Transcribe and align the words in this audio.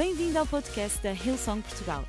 Bem-vindo 0.00 0.38
ao 0.38 0.46
podcast 0.46 0.98
da 1.02 1.12
Hillsong 1.12 1.60
Portugal. 1.60 2.02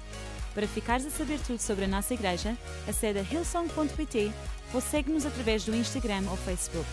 Para 0.55 0.65
ficares 0.65 1.05
a 1.05 1.09
saber 1.09 1.37
tudo 1.45 1.59
sobre 1.59 1.83
a 1.83 1.87
nossa 1.89 2.13
igreja, 2.13 2.57
acede 2.87 3.19
a 3.19 3.21
hillsong.pt 3.21 4.31
ou 4.73 4.79
segue-nos 4.79 5.25
através 5.25 5.65
do 5.65 5.75
Instagram 5.75 6.23
ou 6.31 6.37
Facebook. 6.37 6.87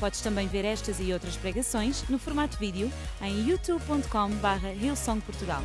Podes 0.00 0.22
também 0.22 0.48
ver 0.48 0.64
estas 0.64 0.98
e 0.98 1.12
outras 1.12 1.36
pregações 1.36 2.08
no 2.08 2.18
formato 2.18 2.56
vídeo 2.56 2.90
em 3.20 3.50
youtube.com.br 3.50 4.66
hillsongportugal. 4.82 5.60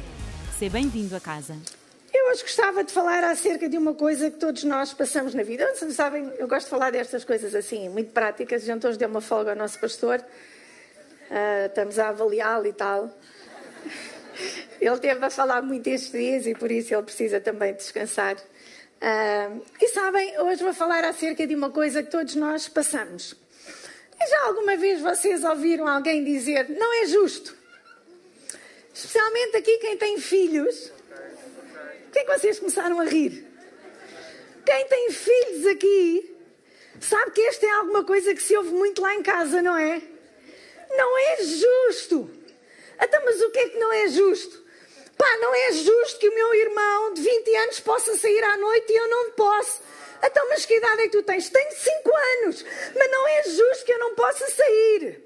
Seja 0.59 0.73
bem-vindo 0.73 1.15
a 1.15 1.21
casa. 1.21 1.55
Eu 2.13 2.31
hoje 2.31 2.41
gostava 2.41 2.83
de 2.83 2.91
falar 2.91 3.23
acerca 3.23 3.69
de 3.69 3.77
uma 3.77 3.93
coisa 3.93 4.29
que 4.29 4.37
todos 4.37 4.65
nós 4.65 4.93
passamos 4.93 5.33
na 5.33 5.43
vida. 5.43 5.73
Vocês 5.73 5.95
sabem, 5.95 6.29
eu 6.37 6.49
gosto 6.49 6.65
de 6.65 6.71
falar 6.71 6.91
destas 6.91 7.23
coisas 7.23 7.55
assim, 7.55 7.87
muito 7.87 8.11
práticas. 8.11 8.63
A 8.63 8.65
gente 8.65 8.85
hoje 8.85 8.97
deu 8.97 9.07
uma 9.07 9.21
folga 9.21 9.51
ao 9.51 9.55
nosso 9.55 9.79
pastor. 9.79 10.19
Uh, 10.19 11.67
estamos 11.67 11.97
a 11.97 12.09
avaliá-lo 12.09 12.67
e 12.67 12.73
tal. 12.73 13.09
Ele 14.79 14.97
teve 14.99 15.25
a 15.25 15.29
falar 15.29 15.61
muito 15.61 15.87
estes 15.87 16.11
dias 16.11 16.47
e 16.47 16.53
por 16.53 16.71
isso 16.71 16.93
ele 16.93 17.03
precisa 17.03 17.39
também 17.39 17.73
descansar. 17.73 18.35
Uh, 18.35 19.63
e 19.81 19.87
sabem, 19.89 20.39
hoje 20.39 20.63
vou 20.63 20.73
falar 20.73 21.03
acerca 21.03 21.45
de 21.45 21.55
uma 21.55 21.69
coisa 21.69 22.01
que 22.01 22.09
todos 22.09 22.35
nós 22.35 22.67
passamos. 22.67 23.35
E 24.19 24.27
já 24.27 24.43
alguma 24.43 24.75
vez 24.77 25.01
vocês 25.01 25.43
ouviram 25.43 25.87
alguém 25.87 26.23
dizer 26.23 26.69
não 26.69 27.03
é 27.03 27.05
justo? 27.05 27.55
Especialmente 28.93 29.57
aqui 29.57 29.77
quem 29.77 29.97
tem 29.97 30.19
filhos. 30.19 30.91
Por 32.05 32.11
que 32.11 32.19
é 32.19 32.23
que 32.23 32.39
vocês 32.39 32.59
começaram 32.59 32.99
a 32.99 33.03
rir? 33.03 33.45
Quem 34.65 34.87
tem 34.87 35.11
filhos 35.11 35.65
aqui 35.67 36.35
sabe 36.99 37.31
que 37.31 37.41
esta 37.41 37.65
é 37.65 37.69
alguma 37.71 38.03
coisa 38.03 38.33
que 38.33 38.41
se 38.41 38.55
ouve 38.55 38.71
muito 38.71 39.01
lá 39.01 39.13
em 39.13 39.21
casa, 39.21 39.61
não 39.61 39.77
é? 39.77 40.01
Não 40.89 41.17
é 41.17 41.43
justo. 41.43 42.29
Então, 43.01 43.21
mas 43.25 43.41
o 43.41 43.51
que 43.51 43.59
é 43.59 43.69
que 43.69 43.77
não 43.77 43.91
é 43.91 44.07
justo? 44.07 44.64
Pá, 45.17 45.37
não 45.37 45.53
é 45.53 45.71
justo 45.71 46.19
que 46.19 46.29
o 46.29 46.35
meu 46.35 46.53
irmão 46.55 47.13
de 47.13 47.21
20 47.21 47.55
anos 47.55 47.79
possa 47.79 48.17
sair 48.17 48.43
à 48.43 48.57
noite 48.57 48.91
e 48.91 48.95
eu 48.95 49.07
não 49.07 49.31
posso. 49.31 49.81
Então, 50.23 50.47
mas 50.49 50.65
que 50.65 50.75
idade 50.75 51.01
é 51.01 51.07
que 51.07 51.17
tu 51.17 51.23
tens? 51.23 51.49
Tenho 51.49 51.71
5 51.71 52.11
anos, 52.43 52.65
mas 52.95 53.11
não 53.11 53.27
é 53.27 53.43
justo 53.43 53.85
que 53.85 53.91
eu 53.91 53.99
não 53.99 54.15
possa 54.15 54.47
sair. 54.49 55.23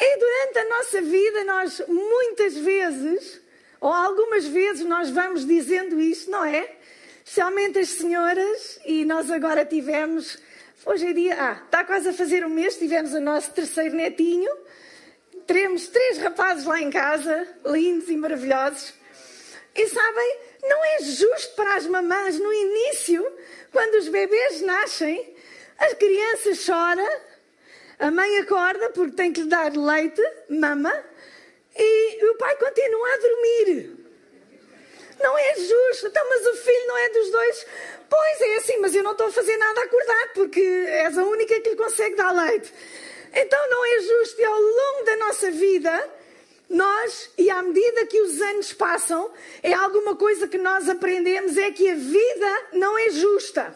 E 0.00 0.16
durante 0.16 0.58
a 0.58 0.68
nossa 0.68 1.02
vida, 1.02 1.44
nós 1.44 1.82
muitas 1.86 2.56
vezes, 2.56 3.40
ou 3.80 3.92
algumas 3.92 4.46
vezes, 4.46 4.84
nós 4.86 5.10
vamos 5.10 5.46
dizendo 5.46 6.00
isto, 6.00 6.30
não 6.30 6.44
é? 6.44 6.76
Especialmente 7.18 7.78
as 7.78 7.90
senhoras, 7.90 8.80
e 8.86 9.04
nós 9.04 9.30
agora 9.30 9.64
tivemos, 9.64 10.38
hoje 10.86 11.06
em 11.06 11.14
dia, 11.14 11.36
ah, 11.38 11.62
está 11.64 11.84
quase 11.84 12.08
a 12.08 12.12
fazer 12.14 12.44
um 12.46 12.48
mês, 12.48 12.78
tivemos 12.78 13.12
o 13.12 13.20
nosso 13.20 13.50
terceiro 13.52 13.94
netinho, 13.94 14.50
teremos 15.50 15.88
três 15.88 16.18
rapazes 16.18 16.64
lá 16.64 16.80
em 16.80 16.90
casa, 16.90 17.44
lindos 17.66 18.08
e 18.08 18.16
maravilhosos. 18.16 18.94
E 19.74 19.88
sabem, 19.88 20.38
não 20.62 20.84
é 20.84 20.98
justo 21.02 21.56
para 21.56 21.74
as 21.74 21.86
mamães 21.88 22.38
no 22.38 22.52
início, 22.52 23.26
quando 23.72 23.96
os 23.96 24.06
bebês 24.06 24.60
nascem, 24.60 25.34
as 25.76 25.92
crianças 25.94 26.58
choram, 26.58 27.20
a 27.98 28.12
mãe 28.12 28.38
acorda 28.38 28.90
porque 28.90 29.16
tem 29.16 29.32
que 29.32 29.40
lhe 29.40 29.48
dar 29.48 29.76
leite, 29.76 30.22
mama, 30.48 30.94
e 31.76 32.24
o 32.26 32.36
pai 32.36 32.54
continua 32.54 33.12
a 33.12 33.16
dormir. 33.16 33.96
Não 35.20 35.36
é 35.36 35.54
justo. 35.56 36.06
Então, 36.06 36.28
mas 36.28 36.46
o 36.46 36.56
filho 36.58 36.86
não 36.86 36.96
é 36.96 37.08
dos 37.08 37.30
dois. 37.30 37.66
Pois 38.08 38.40
é 38.40 38.56
assim, 38.56 38.76
mas 38.78 38.94
eu 38.94 39.02
não 39.02 39.12
estou 39.12 39.26
a 39.26 39.32
fazer 39.32 39.56
nada 39.56 39.80
a 39.80 39.84
acordar, 39.84 40.32
porque 40.32 40.60
és 40.60 41.18
a 41.18 41.24
única 41.24 41.60
que 41.60 41.70
lhe 41.70 41.76
consegue 41.76 42.14
dar 42.14 42.30
leite. 42.30 42.72
Então 43.32 43.70
não 43.70 43.86
é 43.86 44.00
justo 44.00 44.40
e 44.40 44.44
ao 44.44 44.60
longo 44.60 45.04
da 45.04 45.16
nossa 45.16 45.50
vida, 45.50 46.10
nós, 46.68 47.30
e 47.36 47.50
à 47.50 47.62
medida 47.62 48.06
que 48.06 48.20
os 48.20 48.40
anos 48.40 48.72
passam, 48.72 49.30
é 49.62 49.72
alguma 49.72 50.14
coisa 50.16 50.46
que 50.46 50.58
nós 50.58 50.88
aprendemos, 50.88 51.56
é 51.56 51.70
que 51.70 51.88
a 51.88 51.94
vida 51.94 52.62
não 52.72 52.96
é 52.96 53.10
justa. 53.10 53.74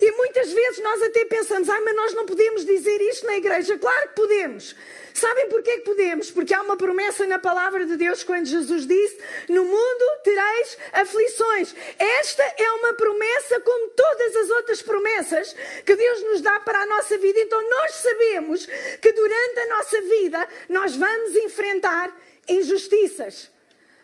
E 0.00 0.10
muitas 0.12 0.52
vezes 0.52 0.78
nós 0.80 1.02
até 1.02 1.24
pensamos, 1.24 1.68
ah, 1.68 1.80
mas 1.80 1.96
nós 1.96 2.14
não 2.14 2.26
podemos 2.26 2.64
dizer 2.64 3.00
isto 3.00 3.26
na 3.26 3.36
igreja. 3.36 3.78
Claro 3.78 4.08
que 4.08 4.14
podemos. 4.14 4.74
Sabem 5.14 5.48
porquê 5.48 5.78
que 5.78 5.84
podemos? 5.84 6.30
Porque 6.30 6.52
há 6.52 6.60
uma 6.60 6.76
promessa 6.76 7.26
na 7.26 7.38
palavra 7.38 7.86
de 7.86 7.96
Deus 7.96 8.22
quando 8.22 8.44
Jesus 8.44 8.86
disse: 8.86 9.18
No 9.48 9.64
mundo 9.64 10.04
tereis 10.22 10.78
aflições. 10.92 11.74
Esta 11.98 12.42
é 12.58 12.70
uma 12.72 12.92
promessa, 12.92 13.60
como 13.60 13.88
todas 13.90 14.36
as 14.36 14.50
outras 14.50 14.82
promessas 14.82 15.56
que 15.86 15.96
Deus 15.96 16.22
nos 16.22 16.42
dá 16.42 16.60
para 16.60 16.80
a 16.80 16.86
nossa 16.86 17.16
vida. 17.16 17.40
Então 17.40 17.70
nós 17.70 17.92
sabemos 17.92 18.66
que 19.00 19.12
durante 19.12 19.60
a 19.60 19.66
nossa 19.68 20.00
vida 20.02 20.48
nós 20.68 20.94
vamos 20.94 21.34
enfrentar 21.36 22.14
injustiças. 22.46 23.50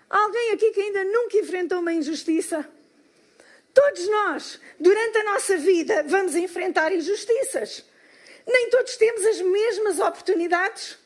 Alguém 0.08 0.52
aqui 0.52 0.70
que 0.70 0.80
ainda 0.80 1.04
nunca 1.04 1.36
enfrentou 1.36 1.80
uma 1.80 1.92
injustiça? 1.92 2.66
Todos 3.74 4.08
nós, 4.08 4.60
durante 4.78 5.18
a 5.18 5.24
nossa 5.24 5.56
vida, 5.56 6.04
vamos 6.06 6.34
enfrentar 6.34 6.92
injustiças. 6.92 7.84
Nem 8.46 8.70
todos 8.70 8.96
temos 8.96 9.24
as 9.24 9.40
mesmas 9.40 9.98
oportunidades, 9.98 10.98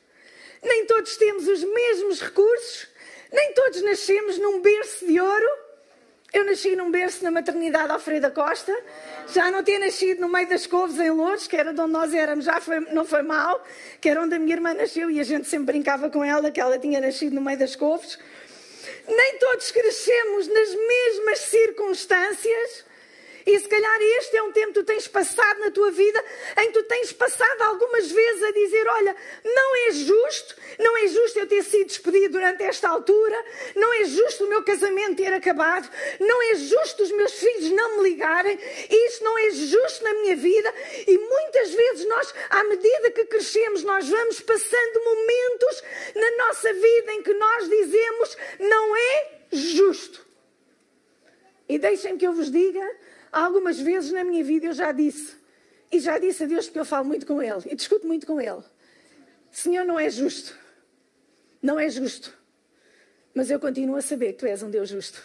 nem 0.63 0.87
todos 0.87 1.17
temos 1.17 1.47
os 1.47 1.63
mesmos 1.63 2.21
recursos, 2.21 2.89
nem 3.33 3.53
todos 3.53 3.83
nascemos 3.83 4.39
num 4.39 4.61
berço 4.61 5.07
de 5.07 5.21
ouro. 5.21 5.67
Eu 6.33 6.45
nasci 6.45 6.75
num 6.75 6.91
berço 6.91 7.23
na 7.23 7.31
maternidade 7.31 7.93
Alfreda 7.93 8.31
Costa, 8.31 8.77
já 9.33 9.51
não 9.51 9.63
ter 9.63 9.79
nascido 9.79 10.21
no 10.21 10.29
meio 10.29 10.49
das 10.49 10.67
couves 10.67 10.99
em 10.99 11.11
Lourdes, 11.11 11.47
que 11.47 11.57
era 11.57 11.73
de 11.73 11.81
onde 11.81 11.93
nós 11.93 12.13
éramos, 12.13 12.45
já 12.45 12.61
foi, 12.61 12.81
não 12.81 13.05
foi 13.05 13.23
mal, 13.23 13.65
que 14.01 14.09
era 14.09 14.21
onde 14.21 14.35
a 14.35 14.39
minha 14.39 14.55
irmã 14.55 14.75
nasceu 14.75 15.11
e 15.11 15.21
a 15.21 15.25
gente 15.25 15.49
sempre 15.49 15.67
brincava 15.67 16.11
com 16.11 16.25
ela 16.25 16.51
que 16.51 16.61
ela 16.61 16.79
tinha 16.79 17.01
nascido 17.01 17.35
no 17.35 17.41
meio 17.41 17.59
das 17.59 17.77
couves. 17.77 18.19
Nem 19.07 19.39
todos 19.39 19.71
crescemos 19.71 20.49
nas 20.49 20.75
mesmas 20.75 21.39
circunstâncias. 21.41 22.85
E 23.47 23.57
se 23.61 23.69
calhar 23.69 24.03
este 24.19 24.37
é 24.37 24.43
um 24.43 24.51
tempo 24.51 24.73
que 24.73 24.81
tu 24.81 24.85
tens 24.85 25.07
passado 25.07 25.61
na 25.61 25.71
tua 25.71 25.93
vida 25.93 26.23
em 26.59 26.67
que 26.67 26.73
tu 26.73 26.83
tens 26.83 27.13
passado 27.13 27.63
algumas 27.63 28.11
vezes 28.11 28.43
a 28.43 28.51
dizer: 28.51 28.89
Olha, 28.89 29.17
não 29.45 29.77
é 29.87 29.93
justo, 29.93 30.57
não 30.81 30.97
é 30.97 31.07
justo 31.07 31.39
eu 31.39 31.47
ter 31.47 31.63
sido 31.63 31.87
despedido 31.87 32.33
durante 32.33 32.65
esta 32.65 32.89
altura, 32.89 33.45
não 33.77 33.93
é 33.95 34.05
justo 34.05 34.45
o 34.45 34.49
meu 34.49 34.65
casamento 34.65 35.19
ter 35.19 35.33
acabado, 35.33 35.89
não 36.19 36.43
é 36.51 36.57
justo 36.57 37.05
os 37.05 37.13
meus 37.13 37.35
filhos 37.35 37.71
não 37.71 37.99
me 37.99 38.09
ligarem, 38.11 38.59
isso 38.91 39.23
não 39.23 39.39
é 39.39 39.51
justo 39.51 40.03
na 40.03 40.15
minha 40.15 40.35
vida. 40.35 40.75
E 41.07 41.17
muitas 41.17 41.71
vezes 41.71 42.09
nós, 42.09 42.35
à 42.51 42.65
medida 42.65 43.13
que 43.13 43.27
crescemos, 43.27 43.85
nós 43.85 44.09
vamos 44.09 44.41
passando 44.41 45.05
momentos 45.05 45.85
na 46.17 46.31
nossa 46.47 46.73
vida 46.73 47.13
em 47.13 47.23
que 47.23 47.33
nós 47.33 47.69
dizemos: 47.69 48.37
Não 48.59 48.97
é 48.97 49.31
justo. 49.53 50.27
E 51.69 51.79
deixem 51.79 52.19
que 52.19 52.27
eu 52.27 52.33
vos 52.33 52.51
diga 52.51 53.06
Algumas 53.37 53.79
vezes 53.79 54.13
na 54.13 54.25
minha 54.25 54.43
vida 54.43 54.65
eu 54.65 54.73
já 54.73 54.93
disse, 54.93 55.37
e 55.93 56.01
já 56.01 56.19
disse 56.19 56.45
a 56.45 56.47
Deus 56.47 56.65
porque 56.65 56.79
eu 56.79 56.87
falo 56.87 57.05
muito 57.05 57.27
com 57.27 57.43
Ele 57.43 57.63
e 57.67 57.75
discuto 57.75 58.07
muito 58.07 58.27
com 58.27 58.41
Ele: 58.41 58.63
Senhor, 59.51 59.85
não 59.85 60.01
é 60.01 60.09
justo. 60.09 60.57
Não 61.61 61.79
é 61.79 61.91
justo. 61.91 62.33
Mas 63.35 63.51
eu 63.51 63.61
continuo 63.61 63.97
a 63.97 64.01
saber 64.01 64.33
que 64.33 64.39
Tu 64.39 64.47
és 64.47 64.63
um 64.63 64.71
Deus 64.71 64.89
justo. 64.89 65.23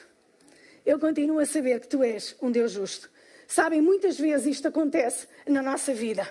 Eu 0.86 1.00
continuo 1.00 1.40
a 1.40 1.46
saber 1.46 1.80
que 1.80 1.88
Tu 1.88 2.04
és 2.04 2.36
um 2.42 2.52
Deus 2.52 2.74
justo. 2.74 3.10
Sabem, 3.48 3.82
muitas 3.82 4.20
vezes 4.20 4.58
isto 4.58 4.68
acontece 4.68 5.26
na 5.48 5.62
nossa 5.62 5.94
vida. 5.94 6.30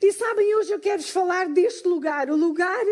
E 0.00 0.12
sabem, 0.12 0.54
hoje 0.54 0.72
eu 0.72 0.80
quero-vos 0.80 1.10
falar 1.10 1.46
deste 1.50 1.86
lugar, 1.86 2.30
o 2.30 2.36
lugar 2.36 2.86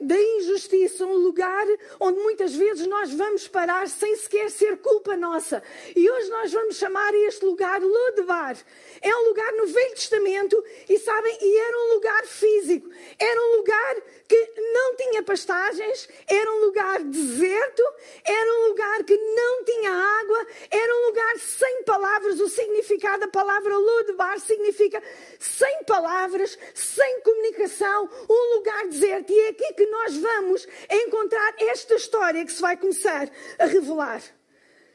da 0.00 0.18
injustiça, 0.18 1.04
um 1.04 1.16
lugar 1.16 1.66
onde 1.98 2.18
muitas 2.20 2.54
vezes 2.54 2.86
nós 2.86 3.12
vamos 3.12 3.46
parar 3.46 3.88
sem 3.88 4.16
sequer 4.16 4.50
ser 4.50 4.78
culpa 4.78 5.16
nossa. 5.16 5.62
E 5.94 6.10
hoje 6.10 6.30
nós 6.30 6.52
vamos 6.52 6.76
chamar 6.76 7.14
este 7.14 7.44
lugar 7.44 7.80
Lodebar. 7.82 8.56
É 9.02 9.14
um 9.14 9.28
lugar 9.28 9.52
no 9.52 9.66
Velho 9.66 9.94
Testamento 9.94 10.64
e 10.88 10.98
sabem, 10.98 11.38
e 11.40 11.56
era 11.58 11.78
um 11.78 11.94
lugar 11.94 12.26
físico. 12.26 12.88
Era 13.18 13.40
um 13.40 13.56
lugar 13.56 13.96
que 14.26 14.52
não 14.72 14.96
tinha 14.96 15.22
pastagens, 15.22 16.08
era 16.26 16.50
um 16.50 16.60
lugar 16.60 17.02
deserto, 17.02 17.82
era 18.24 18.52
um 18.58 18.68
lugar 18.68 19.04
que 19.04 19.16
não 19.16 19.64
tinha 19.64 19.90
água, 19.92 20.46
era 20.70 20.96
um 20.96 21.06
lugar 21.06 21.38
sem 21.38 21.82
palavras. 21.82 22.40
O 22.40 22.48
significado 22.48 23.20
da 23.20 23.28
palavra 23.28 23.76
Lodebar 23.76 24.38
significa 24.40 25.02
sem 25.38 25.84
palavras, 25.84 26.58
sem 26.74 27.20
comunicação, 27.20 28.08
um 28.28 28.56
lugar 28.56 28.86
deserto. 28.86 29.32
E 29.32 29.38
é 29.40 29.48
aqui 29.48 29.74
que 29.74 29.86
nós 29.90 30.16
vamos 30.16 30.66
encontrar 30.90 31.54
esta 31.58 31.94
história 31.94 32.44
que 32.44 32.52
se 32.52 32.60
vai 32.60 32.76
começar 32.76 33.28
a 33.58 33.66
revelar. 33.66 34.22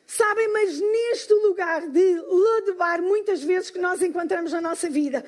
Sabem, 0.07 0.47
mas 0.49 0.79
neste 0.79 1.33
lugar 1.33 1.87
de 1.89 2.19
Lodebar, 2.19 3.01
muitas 3.01 3.43
vezes 3.43 3.71
que 3.71 3.79
nós 3.79 4.01
encontramos 4.01 4.51
na 4.51 4.61
nossa 4.61 4.89
vida, 4.89 5.25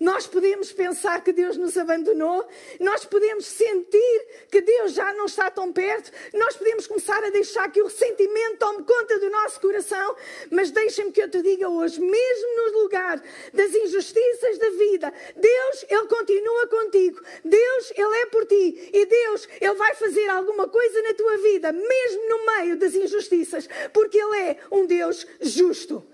Nós 0.00 0.26
podemos 0.26 0.72
pensar 0.72 1.22
que 1.22 1.30
Deus 1.30 1.58
nos 1.58 1.76
abandonou, 1.76 2.48
nós 2.80 3.04
podemos 3.04 3.44
sentir 3.44 4.26
que 4.50 4.62
Deus 4.62 4.94
já 4.94 5.12
não 5.12 5.26
está 5.26 5.50
tão 5.50 5.70
perto, 5.70 6.10
nós 6.32 6.56
podemos 6.56 6.86
começar 6.86 7.22
a 7.22 7.28
deixar 7.28 7.70
que 7.70 7.82
o 7.82 7.84
ressentimento 7.84 8.56
tome 8.56 8.82
conta 8.82 9.18
do 9.18 9.28
nosso 9.28 9.60
coração, 9.60 10.16
mas 10.50 10.70
deixem-me 10.70 11.12
que 11.12 11.20
eu 11.20 11.30
te 11.30 11.42
diga 11.42 11.68
hoje, 11.68 12.00
mesmo 12.00 12.56
no 12.56 12.82
lugar 12.82 13.22
das 13.52 13.74
injustiças 13.74 14.56
da 14.56 14.70
vida, 14.70 15.12
Deus, 15.36 15.84
Ele 15.90 16.06
continua 16.08 16.66
contigo, 16.68 17.20
Deus, 17.44 17.92
Ele 17.94 18.16
é 18.22 18.26
por 18.26 18.46
ti. 18.46 18.90
E 18.94 19.04
Deus, 19.04 19.48
Ele 19.60 19.74
vai 19.74 19.94
fazer 19.94 20.28
alguma 20.28 20.66
coisa 20.66 21.02
na 21.02 21.12
tua 21.12 21.36
vida, 21.38 21.72
mesmo 21.72 22.28
no 22.28 22.46
meio 22.46 22.76
das 22.78 22.94
injustiças, 22.94 23.68
porque 23.92 24.18
Ele 24.18 24.38
é 24.38 24.56
um 24.70 24.86
Deus 24.86 25.26
justo. 25.42 26.06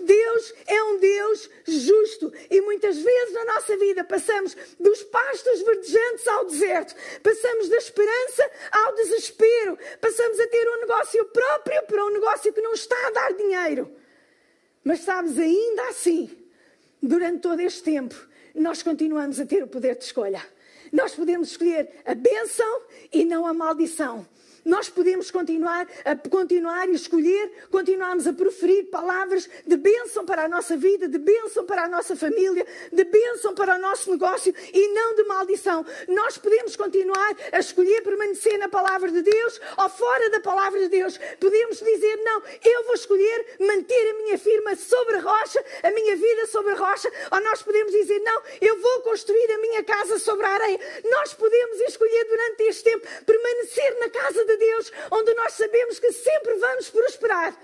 Deus 0.00 0.54
é 0.66 0.82
um 0.82 0.98
Deus 0.98 1.50
justo 1.66 2.32
e 2.50 2.60
muitas 2.60 2.96
vezes 2.98 3.34
na 3.34 3.44
nossa 3.44 3.76
vida 3.76 4.04
passamos 4.04 4.56
dos 4.78 5.02
pastos 5.04 5.62
verdejantes 5.62 6.28
ao 6.28 6.44
deserto, 6.46 6.94
passamos 7.22 7.68
da 7.68 7.76
esperança 7.76 8.50
ao 8.70 8.94
desespero, 8.94 9.78
passamos 10.00 10.40
a 10.40 10.46
ter 10.48 10.68
um 10.68 10.80
negócio 10.80 11.24
próprio 11.26 11.82
para 11.84 12.04
um 12.04 12.10
negócio 12.10 12.52
que 12.52 12.60
não 12.60 12.72
está 12.72 12.96
a 13.06 13.10
dar 13.10 13.32
dinheiro. 13.34 13.90
Mas 14.84 15.00
sabes, 15.00 15.38
ainda 15.38 15.88
assim, 15.88 16.30
durante 17.02 17.40
todo 17.40 17.60
este 17.60 17.82
tempo, 17.82 18.14
nós 18.54 18.82
continuamos 18.82 19.38
a 19.38 19.46
ter 19.46 19.62
o 19.62 19.68
poder 19.68 19.96
de 19.96 20.04
escolha. 20.04 20.44
Nós 20.92 21.14
podemos 21.14 21.50
escolher 21.50 21.90
a 22.06 22.14
bênção 22.14 22.82
e 23.12 23.24
não 23.24 23.46
a 23.46 23.52
maldição 23.52 24.26
nós 24.68 24.88
podemos 24.90 25.30
continuar 25.30 25.88
a 26.04 26.14
continuar 26.14 26.88
e 26.90 26.94
escolher, 26.94 27.50
continuarmos 27.70 28.26
a 28.26 28.32
proferir 28.34 28.84
palavras 28.90 29.48
de 29.66 29.76
bênção 29.76 30.26
para 30.26 30.44
a 30.44 30.48
nossa 30.48 30.76
vida, 30.76 31.08
de 31.08 31.16
bênção 31.16 31.64
para 31.64 31.84
a 31.84 31.88
nossa 31.88 32.14
família, 32.14 32.66
de 32.92 33.04
bênção 33.04 33.54
para 33.54 33.76
o 33.76 33.78
nosso 33.78 34.10
negócio 34.10 34.54
e 34.72 34.88
não 34.88 35.14
de 35.14 35.24
maldição. 35.24 35.86
Nós 36.08 36.36
podemos 36.36 36.76
continuar 36.76 37.34
a 37.50 37.58
escolher 37.58 38.02
permanecer 38.02 38.58
na 38.58 38.68
palavra 38.68 39.10
de 39.10 39.22
Deus 39.22 39.58
ou 39.78 39.88
fora 39.88 40.28
da 40.30 40.40
palavra 40.40 40.78
de 40.80 40.88
Deus. 40.88 41.18
Podemos 41.40 41.78
dizer, 41.78 42.16
não, 42.16 42.42
eu 42.62 42.84
vou 42.84 42.94
escolher 42.94 43.46
manter 43.60 44.10
a 44.10 44.14
minha 44.22 44.38
firma 44.38 44.76
sobre 44.76 45.16
a 45.16 45.20
rocha, 45.20 45.64
a 45.82 45.90
minha 45.90 46.14
vida 46.14 46.46
sobre 46.46 46.72
a 46.72 46.76
rocha, 46.76 47.10
ou 47.32 47.40
nós 47.40 47.62
podemos 47.62 47.90
dizer, 47.90 48.18
não, 48.18 48.42
eu 48.60 48.78
vou 48.78 49.00
construir 49.00 49.50
a 49.50 49.58
minha 49.58 49.82
casa 49.82 50.18
sobre 50.18 50.44
a 50.44 50.50
areia. 50.50 50.78
Nós 51.10 51.32
podemos 51.32 51.80
escolher 51.80 52.24
durante 52.24 52.62
este 52.64 52.84
tempo 52.84 53.06
permanecer 53.24 53.98
na 54.00 54.10
casa 54.10 54.44
de 54.44 54.57
Deus, 54.58 54.92
onde 55.10 55.34
nós 55.34 55.54
sabemos 55.54 55.98
que 55.98 56.12
sempre 56.12 56.54
vamos 56.56 56.90
prosperar. 56.90 57.58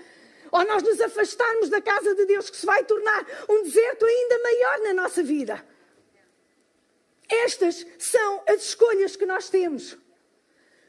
Ou 0.51 0.63
nós 0.65 0.83
nos 0.83 0.99
afastarmos 1.01 1.69
da 1.69 1.81
casa 1.81 2.15
de 2.15 2.25
Deus, 2.25 2.49
que 2.49 2.57
se 2.57 2.65
vai 2.65 2.83
tornar 2.85 3.25
um 3.49 3.63
deserto 3.63 4.05
ainda 4.05 4.39
maior 4.39 4.79
na 4.79 4.93
nossa 4.93 5.21
vida. 5.21 5.63
Estas 7.29 7.85
são 7.97 8.43
as 8.47 8.61
escolhas 8.63 9.15
que 9.15 9.25
nós 9.25 9.49
temos. 9.49 9.97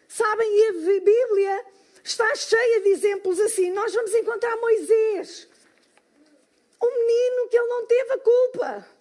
Sabem, 0.08 0.48
e 0.48 0.68
a 0.68 0.72
Bíblia 1.00 1.64
está 2.04 2.34
cheia 2.34 2.80
de 2.80 2.90
exemplos 2.90 3.40
assim. 3.40 3.70
Nós 3.72 3.92
vamos 3.94 4.14
encontrar 4.14 4.56
Moisés, 4.56 5.48
um 6.82 7.06
menino 7.06 7.48
que 7.48 7.56
ele 7.56 7.68
não 7.68 7.86
teve 7.86 8.12
a 8.12 8.18
culpa. 8.18 8.96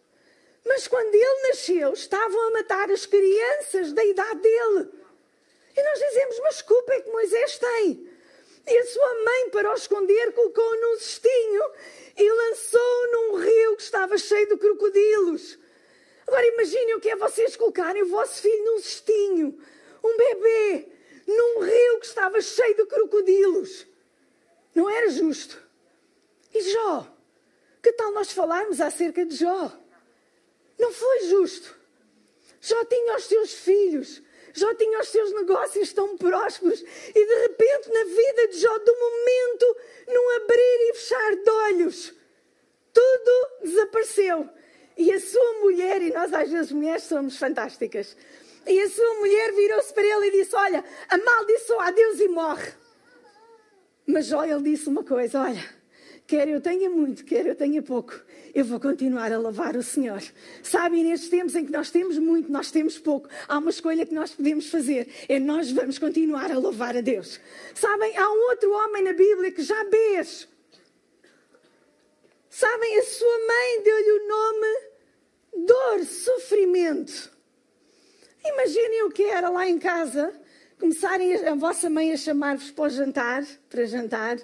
Mas 0.66 0.88
quando 0.88 1.14
ele 1.14 1.48
nasceu, 1.48 1.94
estavam 1.94 2.42
a 2.48 2.52
matar 2.52 2.90
as 2.90 3.06
crianças 3.06 3.94
da 3.94 4.04
idade 4.04 4.40
dele. 4.40 4.90
E 5.76 5.84
nós 5.84 6.00
dizemos, 6.00 6.40
mas 6.40 6.62
culpa 6.62 6.94
é 6.94 7.02
que 7.02 7.12
Moisés 7.12 7.58
tem? 7.58 8.10
E 8.68 8.78
a 8.78 8.86
sua 8.86 9.24
mãe, 9.24 9.50
para 9.52 9.72
o 9.72 9.76
esconder, 9.76 10.32
colocou-o 10.34 10.82
num 10.82 10.98
cestinho 10.98 11.64
e 12.18 12.32
lançou-o 12.32 13.12
num 13.12 13.36
rio 13.36 13.76
que 13.76 13.84
estava 13.84 14.18
cheio 14.18 14.48
de 14.48 14.58
crocodilos. 14.58 15.60
Agora 16.26 16.46
imaginem 16.48 16.96
o 16.96 17.00
que 17.00 17.10
é 17.10 17.16
vocês 17.16 17.56
colocarem 17.56 18.02
o 18.02 18.08
vosso 18.08 18.42
filho 18.42 18.66
num 18.66 18.80
cestinho, 18.80 19.62
um 20.04 20.18
bebê, 20.18 20.88
num 21.28 21.60
rio 21.60 22.00
que 22.00 22.06
estava 22.08 22.42
cheio 22.42 22.76
de 22.76 22.86
crocodilos. 22.88 23.86
Não 24.74 24.90
era 24.90 25.10
justo. 25.10 25.62
E 26.54 26.62
Jó? 26.62 27.08
Que 27.84 27.92
tal 27.94 28.12
nós 28.12 28.32
falarmos 28.32 28.82
acerca 28.82 29.24
de 29.26 29.36
Jó? 29.36 29.72
Não 30.80 30.92
foi 30.92 31.28
justo. 31.28 31.76
Jó 32.60 32.84
tinha 32.86 33.16
os 33.16 33.26
seus 33.26 33.54
filhos, 33.54 34.22
Jó 34.56 34.74
tinha 34.74 35.00
os 35.02 35.10
seus 35.10 35.34
negócios 35.34 35.92
tão 35.92 36.18
prósperos 36.18 36.82
e 36.82 37.26
de 37.26 37.36
repente 37.42 37.90
na 37.92 38.04
vida 38.06 38.48
de 38.48 38.58
Jó, 38.58 38.78
do 38.78 38.96
momento, 38.98 39.78
num 40.08 40.36
abrir 40.38 40.90
e 40.90 40.94
fechar 40.94 41.36
de 41.36 41.50
olhos, 41.50 42.14
tudo 42.94 43.64
desapareceu. 43.64 44.50
E 44.98 45.12
a 45.12 45.20
sua 45.20 45.60
mulher, 45.60 46.02
e 46.02 46.14
nós 46.14 46.34
às 46.34 46.50
vezes 46.50 46.72
mulheres 46.72 47.04
somos 47.04 47.38
fantásticas, 47.38 48.16
e 48.66 48.80
a 48.82 48.90
sua 48.90 49.14
mulher 49.16 49.52
virou-se 49.52 49.94
para 49.94 50.06
ele 50.06 50.28
e 50.28 50.32
disse: 50.32 50.56
Olha, 50.56 50.84
amaldiçoa 51.10 51.88
a 51.88 51.92
Deus 51.92 52.20
e 52.22 52.28
morre. 52.30 52.72
Mas 54.08 54.28
Jó, 54.28 54.46
ele 54.46 54.64
disse 54.64 54.88
uma 54.88 55.04
coisa: 55.04 55.42
Olha, 55.42 55.64
quer 56.26 56.48
eu 56.48 56.62
tenha 56.62 56.90
muito, 56.90 57.26
quer 57.26 57.46
eu 57.46 57.56
tenha 57.56 57.84
pouco, 57.84 58.14
eu 58.56 58.64
vou 58.64 58.80
continuar 58.80 59.34
a 59.34 59.38
louvar 59.38 59.76
o 59.76 59.84
Senhor. 59.84 60.24
Sabem, 60.64 61.04
nestes 61.04 61.30
tempos 61.30 61.56
em 61.56 61.66
que 61.66 61.72
nós 61.74 61.92
temos 61.92 62.18
muito, 62.18 62.50
nós 62.50 62.72
temos 62.72 62.98
pouco, 62.98 63.28
há 63.50 63.58
uma 63.58 63.70
escolha 63.70 64.06
que 64.06 64.16
nós 64.16 64.32
podemos 64.32 64.70
fazer, 64.70 65.10
é 65.28 65.38
nós 65.38 65.70
vamos 65.72 66.00
continuar 66.00 66.50
a 66.50 66.58
louvar 66.58 66.96
a 66.96 67.02
Deus. 67.02 67.38
Sabem, 67.74 68.16
há 68.18 68.32
um 68.32 68.50
outro 68.50 68.72
homem 68.72 69.04
na 69.04 69.12
Bíblia 69.12 69.52
que 69.52 69.62
já 69.62 69.84
beijo. 69.84 70.48
Sabem, 72.50 72.98
a 72.98 73.04
sua 73.04 73.40
mãe 73.46 73.84
deu-lhe 73.84 74.12
o 74.12 74.28
nome 74.30 74.96
dor, 75.68 76.06
sofrimento. 76.06 77.30
Imaginem 78.46 79.04
o 79.04 79.12
que 79.12 79.24
era 79.24 79.50
lá 79.50 79.68
em 79.68 79.78
casa, 79.78 80.34
começarem 80.80 81.36
a, 81.36 81.52
a 81.52 81.56
vossa 81.56 81.90
mãe 81.90 82.14
a 82.14 82.18
chamar-vos 82.18 82.72
para 82.72 82.86
o 82.86 82.90
jantar, 82.90 83.44
para 83.70 83.86
jantar. 83.86 84.38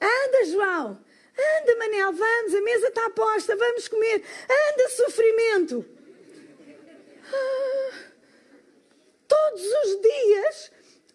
Anda, 0.00 0.44
João, 0.50 0.98
Anda, 1.38 1.76
Manel, 1.76 2.12
vamos, 2.12 2.54
a 2.54 2.60
mesa 2.60 2.88
está 2.88 3.10
posta, 3.10 3.54
vamos 3.54 3.86
comer. 3.88 4.22
Anda, 4.44 4.88
sofrimento. 4.88 5.86
Ah, 7.32 7.90
todos 9.28 9.62
os 9.62 10.00
dias, 10.00 10.72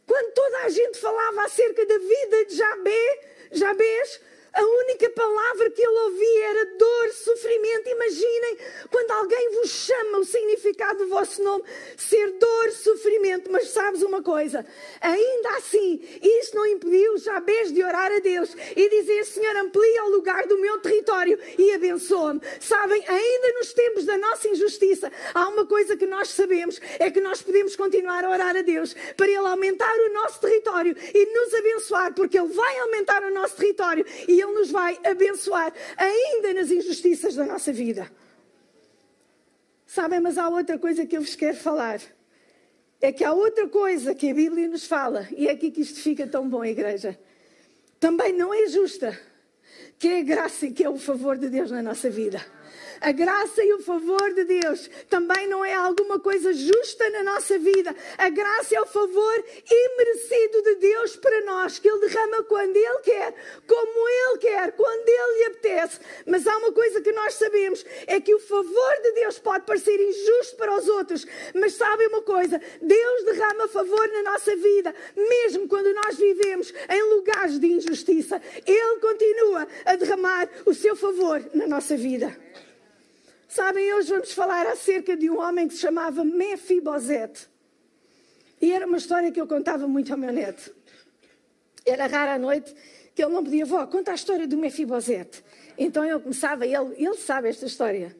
quando 0.07 0.33
toda 0.33 0.57
a 0.59 0.69
gente 0.69 0.97
falava 0.99 1.43
acerca 1.43 1.85
da 1.85 1.97
vida 1.97 2.45
de 2.45 2.55
Jabé, 2.55 3.19
Jabés, 3.51 4.21
a 4.53 4.61
única 4.61 5.09
palavra 5.09 5.71
que 5.71 5.81
ele 5.81 5.97
ouvia 5.97 6.45
era 6.49 6.65
dor, 6.77 7.09
sofrimento. 7.13 7.89
Imaginem 7.89 8.57
quando 8.91 9.11
alguém 9.11 9.49
vos 9.51 9.69
chama 9.71 10.19
o 10.19 10.25
significado 10.25 10.99
do 10.99 11.09
vosso 11.09 11.41
nome, 11.41 11.63
ser 11.97 12.33
dor, 12.33 12.71
sofrimento. 12.71 13.51
Mas 13.51 13.69
sabes 13.69 14.03
uma 14.03 14.21
coisa? 14.21 14.63
Ainda 15.01 15.49
assim, 15.57 15.99
isso 16.21 16.55
não 16.55 16.67
impediu 16.67 17.17
Jabez 17.17 17.71
de 17.71 17.83
orar 17.83 18.11
a 18.11 18.19
Deus 18.19 18.55
e 18.75 18.89
dizer: 18.89 19.25
Senhor, 19.25 19.55
amplia 19.55 20.05
o 20.05 20.09
lugar 20.09 20.45
do 20.45 20.59
meu 20.59 20.79
território 20.79 21.39
e 21.57 21.71
abençoa-me. 21.71 22.41
Sabem, 22.59 23.03
ainda 23.07 23.53
nos 23.59 23.73
tempos 23.73 24.05
da 24.05 24.19
nossa 24.19 24.47
injustiça, 24.47 25.11
há 25.33 25.47
uma 25.49 25.65
coisa 25.65 25.97
que 25.97 26.05
nós 26.05 26.29
sabemos: 26.29 26.79
é 26.99 27.09
que 27.09 27.21
nós 27.21 27.41
podemos 27.41 27.75
continuar 27.75 28.23
a 28.23 28.29
orar 28.29 28.55
a 28.55 28.61
Deus 28.61 28.95
para 29.17 29.27
Ele 29.27 29.37
aumentar 29.37 29.95
o 29.95 30.13
nosso 30.13 30.39
território 30.39 30.95
e 31.11 31.25
nos 31.25 31.53
abençoar, 31.55 32.13
porque 32.13 32.37
Ele 32.37 32.49
vai 32.49 32.79
aumentar 32.81 33.23
o 33.23 33.33
nosso 33.33 33.55
território 33.55 34.05
e 34.27 34.42
ele 34.43 34.53
nos 34.53 34.71
vai 34.71 34.99
abençoar 35.03 35.73
ainda 35.97 36.53
nas 36.53 36.69
injustiças 36.69 37.35
da 37.35 37.45
nossa 37.45 37.71
vida. 37.71 38.11
Sabem, 39.85 40.19
mas 40.19 40.37
há 40.37 40.49
outra 40.49 40.77
coisa 40.77 41.05
que 41.05 41.15
eu 41.15 41.21
vos 41.21 41.35
quero 41.35 41.57
falar. 41.57 42.01
É 42.99 43.11
que 43.11 43.23
há 43.23 43.33
outra 43.33 43.67
coisa 43.67 44.15
que 44.15 44.29
a 44.29 44.33
Bíblia 44.33 44.67
nos 44.67 44.85
fala, 44.85 45.27
e 45.35 45.47
é 45.47 45.51
aqui 45.51 45.69
que 45.69 45.81
isto 45.81 45.99
fica 45.99 46.25
tão 46.25 46.47
bom, 46.47 46.63
igreja. 46.63 47.19
Também 47.99 48.33
não 48.33 48.53
é 48.53 48.67
justa, 48.67 49.19
que 49.99 50.07
é 50.07 50.19
a 50.19 50.23
graça 50.23 50.65
e 50.65 50.71
que 50.71 50.83
é 50.83 50.89
o 50.89 50.97
favor 50.97 51.37
de 51.37 51.49
Deus 51.49 51.69
na 51.69 51.81
nossa 51.81 52.09
vida. 52.09 52.43
A 53.03 53.11
graça 53.11 53.61
e 53.61 53.73
o 53.73 53.79
favor 53.79 54.33
de 54.33 54.45
Deus 54.45 54.89
também 55.09 55.45
não 55.49 55.63
é 55.65 55.73
alguma 55.73 56.21
coisa 56.21 56.53
justa 56.53 57.09
na 57.09 57.21
nossa 57.21 57.59
vida. 57.59 57.93
A 58.17 58.29
graça 58.29 58.77
é 58.77 58.79
o 58.79 58.85
favor 58.85 59.43
imerecido 59.69 60.61
de 60.61 60.75
Deus 60.75 61.17
para 61.17 61.41
nós, 61.41 61.79
que 61.79 61.89
Ele 61.89 61.99
derrama 62.07 62.43
quando 62.43 62.77
Ele 62.77 62.99
quer, 62.99 63.35
como 63.67 64.07
Ele 64.07 64.37
quer, 64.37 64.71
quando 64.71 65.09
Ele 65.09 65.37
lhe 65.37 65.43
apetece. 65.47 65.99
Mas 66.25 66.47
há 66.47 66.57
uma 66.59 66.71
coisa 66.71 67.01
que 67.01 67.11
nós 67.11 67.33
sabemos: 67.33 67.85
é 68.07 68.21
que 68.21 68.33
o 68.33 68.39
favor 68.39 69.01
de 69.01 69.11
Deus 69.11 69.37
pode 69.37 69.65
parecer 69.65 69.99
injusto 69.99 70.55
para 70.55 70.73
os 70.73 70.87
outros, 70.87 71.27
mas 71.53 71.73
sabem 71.73 72.07
uma 72.07 72.21
coisa? 72.21 72.61
Deus 72.81 73.25
derrama 73.25 73.67
favor 73.67 74.07
na 74.13 74.31
nossa 74.31 74.55
vida, 74.55 74.95
mesmo 75.17 75.67
quando 75.67 75.93
nós 75.93 76.15
vivemos 76.15 76.73
em 76.89 77.03
lugares 77.15 77.59
de 77.59 77.67
injustiça. 77.67 78.41
Ele 78.65 78.99
continua 79.01 79.67
a 79.83 79.97
derramar 79.97 80.47
o 80.65 80.73
seu 80.73 80.95
favor 80.95 81.43
na 81.53 81.67
nossa 81.67 81.97
vida. 81.97 82.33
Sabem, 83.53 83.93
hoje 83.93 84.09
vamos 84.09 84.33
falar 84.33 84.65
acerca 84.65 85.15
de 85.15 85.29
um 85.29 85.39
homem 85.39 85.67
que 85.67 85.75
se 85.75 85.81
chamava 85.81 86.25
Mefibosete. 86.25 87.47
E 88.59 88.73
era 88.73 88.87
uma 88.87 88.97
história 88.97 89.31
que 89.31 89.39
eu 89.39 89.45
contava 89.45 89.87
muito 89.87 90.11
ao 90.11 90.17
meu 90.17 90.33
neto. 90.33 90.75
Era 91.85 92.07
rara 92.07 92.33
a 92.33 92.39
noite 92.39 92.73
que 93.13 93.23
ele 93.23 93.31
não 93.31 93.43
podia, 93.43 93.63
vó, 93.63 93.85
conta 93.85 94.09
a 94.09 94.15
história 94.15 94.47
do 94.47 94.57
Mefibosete. 94.57 95.45
Então 95.77 96.03
eu 96.03 96.19
começava, 96.19 96.65
ele, 96.65 96.95
ele 96.97 97.13
sabe 97.13 97.47
esta 97.47 97.67
história. 97.67 98.17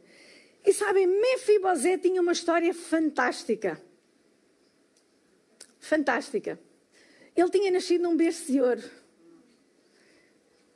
E 0.64 0.72
sabem, 0.72 1.08
Mefibosé 1.08 1.98
tinha 1.98 2.22
uma 2.22 2.34
história 2.34 2.72
fantástica. 2.72 3.82
Fantástica. 5.80 6.60
Ele 7.36 7.50
tinha 7.50 7.72
nascido 7.72 8.04
num 8.04 8.16
berço 8.16 8.52
de 8.52 8.62
ouro. 8.62 8.84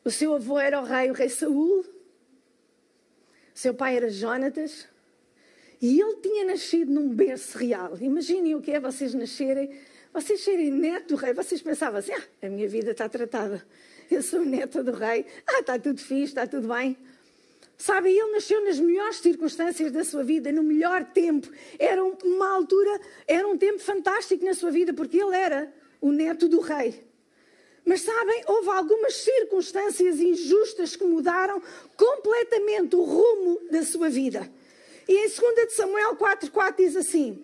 O 0.03 0.09
seu 0.09 0.33
avô 0.33 0.57
era 0.57 0.81
o 0.81 0.83
rei, 0.83 1.11
o 1.11 1.13
rei 1.13 1.29
Saul. 1.29 1.96
Seu 3.57 3.73
pai 3.73 3.97
era 3.97 4.07
Jonatas. 4.07 4.87
E 5.81 5.99
ele 5.99 6.17
tinha 6.17 6.45
nascido 6.45 6.91
num 6.91 7.09
berço 7.09 7.57
real. 7.57 7.97
Imaginem 7.99 8.53
o 8.53 8.61
que 8.61 8.69
é 8.69 8.79
vocês 8.79 9.15
nascerem, 9.15 9.71
vocês 10.13 10.41
serem 10.41 10.69
neto 10.69 11.07
do 11.07 11.15
rei. 11.15 11.33
Vocês 11.33 11.59
pensavam 11.59 11.97
assim: 11.97 12.11
ah, 12.11 12.21
a 12.43 12.49
minha 12.49 12.69
vida 12.69 12.91
está 12.91 13.09
tratada. 13.09 13.65
Eu 14.11 14.21
sou 14.21 14.45
neta 14.45 14.83
do 14.83 14.91
rei. 14.91 15.25
Ah, 15.47 15.61
está 15.61 15.79
tudo 15.79 15.99
fixe, 15.99 16.25
está 16.25 16.45
tudo 16.45 16.67
bem. 16.67 16.95
Sabe, 17.75 18.11
ele 18.11 18.31
nasceu 18.31 18.63
nas 18.63 18.79
melhores 18.79 19.17
circunstâncias 19.17 19.91
da 19.91 20.03
sua 20.03 20.23
vida, 20.23 20.51
no 20.51 20.61
melhor 20.61 21.03
tempo. 21.05 21.49
Era 21.79 22.03
uma 22.03 22.53
altura, 22.53 23.01
era 23.27 23.47
um 23.47 23.57
tempo 23.57 23.79
fantástico 23.79 24.45
na 24.45 24.53
sua 24.53 24.69
vida, 24.69 24.93
porque 24.93 25.17
ele 25.17 25.35
era 25.35 25.73
o 25.99 26.11
neto 26.11 26.47
do 26.47 26.59
rei. 26.59 27.06
Mas 27.87 28.01
sabem, 28.01 28.43
houve 28.47 28.69
algumas 28.69 29.15
circunstâncias 29.15 30.19
injustas 30.19 30.97
que 30.97 31.05
mudaram 31.05 31.63
completamente 31.95 32.97
o 32.97 33.01
rumo 33.01 33.61
da 33.71 33.81
sua 33.81 34.09
vida. 34.09 34.51
E 35.07 35.13
em 35.13 35.29
2 35.29 35.73
Samuel 35.73 36.17
4,4 36.17 36.75
diz 36.75 36.97
assim: 36.97 37.41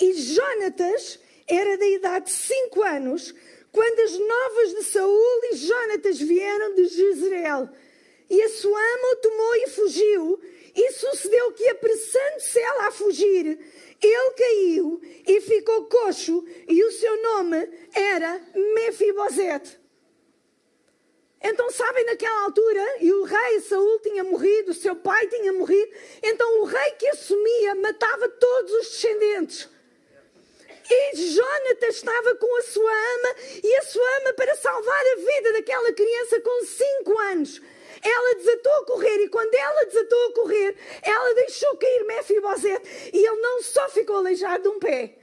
E 0.00 0.14
Jonatas 0.14 1.18
era 1.46 1.76
da 1.76 1.86
idade 1.86 2.24
de 2.24 2.32
5 2.32 2.82
anos, 2.82 3.34
quando 3.70 4.00
as 4.00 4.18
novas 4.18 4.74
de 4.76 4.84
Saul 4.84 5.40
e 5.50 5.56
Jonatas 5.56 6.18
vieram 6.18 6.74
de 6.74 6.86
Jezreel. 6.86 7.68
E 8.30 8.42
a 8.44 8.48
sua 8.48 8.80
ama 8.80 9.12
o 9.12 9.16
tomou 9.16 9.54
e 9.56 9.68
fugiu. 9.68 10.40
E 10.74 10.92
sucedeu 10.92 11.52
que, 11.52 11.68
apressando-se 11.68 12.58
ela 12.58 12.86
a 12.86 12.92
fugir, 12.92 13.58
ele 14.00 14.30
caiu 14.30 15.02
e 15.26 15.38
ficou 15.42 15.84
coxo, 15.84 16.42
e 16.66 16.82
o 16.82 16.90
seu 16.92 17.22
nome 17.22 17.68
era 17.94 18.40
Mefibosete. 18.74 19.81
Então, 21.44 21.68
sabem, 21.70 22.04
naquela 22.04 22.44
altura, 22.44 22.96
e 23.00 23.12
o 23.12 23.24
rei 23.24 23.60
Saul 23.60 23.98
tinha 23.98 24.22
morrido, 24.22 24.70
o 24.70 24.74
seu 24.74 24.94
pai 24.94 25.26
tinha 25.26 25.52
morrido, 25.52 25.92
então 26.22 26.60
o 26.60 26.64
rei 26.64 26.92
que 26.92 27.08
assumia 27.08 27.74
matava 27.74 28.28
todos 28.28 28.72
os 28.74 28.88
descendentes. 28.90 29.68
E 30.88 31.16
Jonatas 31.16 31.96
estava 31.96 32.34
com 32.36 32.58
a 32.58 32.62
sua 32.62 32.92
ama, 32.92 33.36
e 33.62 33.74
a 33.76 33.82
sua 33.82 34.18
ama, 34.18 34.32
para 34.34 34.54
salvar 34.54 35.04
a 35.06 35.16
vida 35.16 35.52
daquela 35.54 35.92
criança 35.92 36.40
com 36.40 36.64
cinco 36.64 37.18
anos, 37.18 37.60
ela 38.04 38.34
desatou 38.36 38.72
a 38.72 38.86
correr, 38.86 39.24
e 39.24 39.28
quando 39.28 39.54
ela 39.54 39.84
desatou 39.86 40.26
a 40.26 40.34
correr, 40.34 40.76
ela 41.02 41.34
deixou 41.34 41.76
cair 41.76 42.04
Mefibosete, 42.04 43.10
e 43.12 43.26
ele 43.26 43.40
não 43.40 43.62
só 43.62 43.88
ficou 43.88 44.16
aleijado 44.16 44.62
de 44.62 44.68
um 44.68 44.78
pé, 44.78 45.18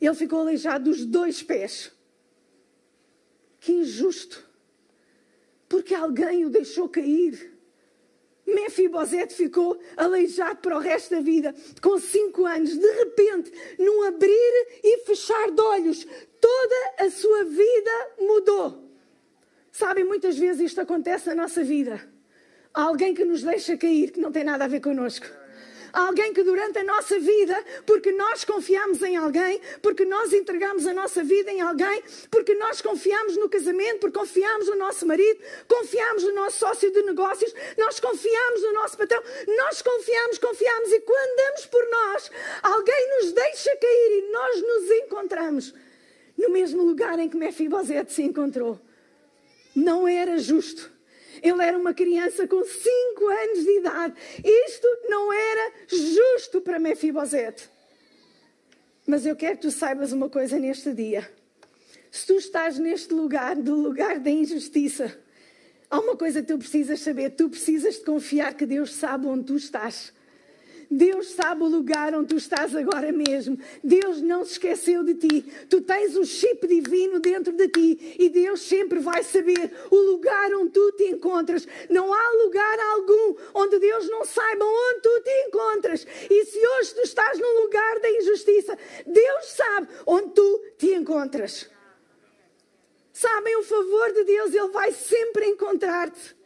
ele 0.00 0.14
ficou 0.14 0.40
aleijado 0.40 0.90
dos 0.90 1.04
dois 1.04 1.42
pés. 1.42 1.90
Que 3.58 3.72
injusto 3.72 4.45
porque 5.68 5.94
alguém 5.94 6.44
o 6.44 6.50
deixou 6.50 6.88
cair. 6.88 7.54
Mefibosete 8.46 9.34
ficou 9.34 9.78
aleijado 9.96 10.60
para 10.60 10.76
o 10.76 10.80
resto 10.80 11.10
da 11.10 11.20
vida, 11.20 11.54
com 11.82 11.98
cinco 11.98 12.46
anos. 12.46 12.76
De 12.76 12.92
repente, 12.92 13.52
num 13.78 14.04
abrir 14.04 14.68
e 14.84 14.98
fechar 15.04 15.50
de 15.50 15.60
olhos, 15.60 16.06
toda 16.40 16.94
a 16.98 17.10
sua 17.10 17.44
vida 17.44 17.90
mudou. 18.20 18.84
Sabem, 19.72 20.04
muitas 20.04 20.38
vezes 20.38 20.70
isto 20.70 20.80
acontece 20.80 21.28
na 21.28 21.34
nossa 21.34 21.64
vida. 21.64 22.00
Há 22.72 22.82
alguém 22.82 23.14
que 23.14 23.24
nos 23.24 23.42
deixa 23.42 23.76
cair, 23.76 24.12
que 24.12 24.20
não 24.20 24.30
tem 24.30 24.44
nada 24.44 24.64
a 24.64 24.68
ver 24.68 24.80
connosco 24.80 25.26
alguém 25.96 26.32
que 26.32 26.42
durante 26.42 26.78
a 26.78 26.84
nossa 26.84 27.18
vida, 27.18 27.64
porque 27.86 28.12
nós 28.12 28.44
confiamos 28.44 29.02
em 29.02 29.16
alguém, 29.16 29.60
porque 29.80 30.04
nós 30.04 30.32
entregamos 30.32 30.86
a 30.86 30.92
nossa 30.92 31.24
vida 31.24 31.50
em 31.50 31.60
alguém, 31.60 32.02
porque 32.30 32.54
nós 32.54 32.82
confiamos 32.82 33.36
no 33.36 33.48
casamento, 33.48 34.00
porque 34.00 34.18
confiamos 34.18 34.68
no 34.68 34.76
nosso 34.76 35.06
marido, 35.06 35.40
confiamos 35.66 36.22
no 36.24 36.34
nosso 36.34 36.58
sócio 36.58 36.90
de 36.92 37.02
negócios, 37.02 37.52
nós 37.78 37.98
confiamos 37.98 38.62
no 38.62 38.72
nosso 38.74 38.98
patrão, 38.98 39.22
nós 39.56 39.80
confiamos, 39.80 40.38
confiamos 40.38 40.92
e 40.92 41.00
quando 41.00 41.36
damos 41.36 41.66
por 41.66 41.88
nós, 41.90 42.30
alguém 42.62 43.08
nos 43.18 43.32
deixa 43.32 43.76
cair 43.76 44.18
e 44.18 44.32
nós 44.32 44.62
nos 44.62 44.90
encontramos 44.90 45.74
no 46.36 46.50
mesmo 46.50 46.82
lugar 46.82 47.18
em 47.18 47.28
que 47.30 47.36
Mefibosete 47.36 48.12
se 48.12 48.22
encontrou. 48.22 48.78
Não 49.74 50.06
era 50.06 50.38
justo 50.38 50.95
ele 51.42 51.62
era 51.62 51.78
uma 51.78 51.94
criança 51.94 52.46
com 52.46 52.64
5 52.64 53.28
anos 53.28 53.64
de 53.64 53.78
idade. 53.78 54.14
Isto 54.44 54.88
não 55.08 55.32
era 55.32 55.72
justo 55.88 56.60
para 56.60 56.78
Mefibosete. 56.78 57.70
Mas 59.06 59.24
eu 59.24 59.36
quero 59.36 59.56
que 59.56 59.62
tu 59.62 59.70
saibas 59.70 60.12
uma 60.12 60.28
coisa 60.28 60.58
neste 60.58 60.92
dia. 60.92 61.30
Se 62.10 62.26
tu 62.26 62.34
estás 62.34 62.78
neste 62.78 63.12
lugar, 63.12 63.54
do 63.56 63.74
lugar 63.74 64.18
da 64.18 64.30
injustiça, 64.30 65.16
há 65.90 66.00
uma 66.00 66.16
coisa 66.16 66.40
que 66.40 66.48
tu 66.48 66.58
precisas 66.58 67.00
saber. 67.00 67.30
Tu 67.30 67.48
precisas 67.48 67.96
de 67.96 68.04
confiar 68.04 68.54
que 68.54 68.66
Deus 68.66 68.94
sabe 68.94 69.26
onde 69.26 69.44
tu 69.44 69.56
estás. 69.56 70.12
Deus 70.90 71.30
sabe 71.30 71.62
o 71.62 71.68
lugar 71.68 72.14
onde 72.14 72.28
tu 72.28 72.36
estás 72.36 72.74
agora 72.74 73.10
mesmo. 73.12 73.58
Deus 73.82 74.20
não 74.20 74.44
se 74.44 74.52
esqueceu 74.52 75.02
de 75.02 75.14
ti. 75.14 75.42
Tu 75.68 75.80
tens 75.80 76.16
um 76.16 76.24
chip 76.24 76.66
divino 76.66 77.18
dentro 77.20 77.52
de 77.52 77.68
ti 77.68 78.16
e 78.18 78.28
Deus 78.28 78.60
sempre 78.60 78.98
vai 79.00 79.22
saber 79.22 79.72
o 79.90 79.96
lugar 79.96 80.52
onde 80.54 80.70
tu 80.70 80.92
te 80.92 81.04
encontras. 81.04 81.66
Não 81.90 82.12
há 82.12 82.30
lugar 82.44 82.78
algum 82.94 83.36
onde 83.54 83.78
Deus 83.78 84.08
não 84.08 84.24
saiba 84.24 84.64
onde 84.64 85.00
tu 85.00 85.20
te 85.20 85.46
encontras. 85.48 86.06
E 86.30 86.44
se 86.44 86.66
hoje 86.66 86.94
tu 86.94 87.00
estás 87.02 87.38
num 87.38 87.62
lugar 87.62 88.00
da 88.00 88.10
injustiça, 88.10 88.78
Deus 89.06 89.46
sabe 89.46 89.88
onde 90.06 90.30
tu 90.30 90.62
te 90.78 90.94
encontras. 90.94 91.68
Sabem, 93.12 93.56
o 93.56 93.62
favor 93.62 94.12
de 94.12 94.24
Deus, 94.24 94.52
Ele 94.52 94.68
vai 94.68 94.92
sempre 94.92 95.46
encontrar-te. 95.46 96.36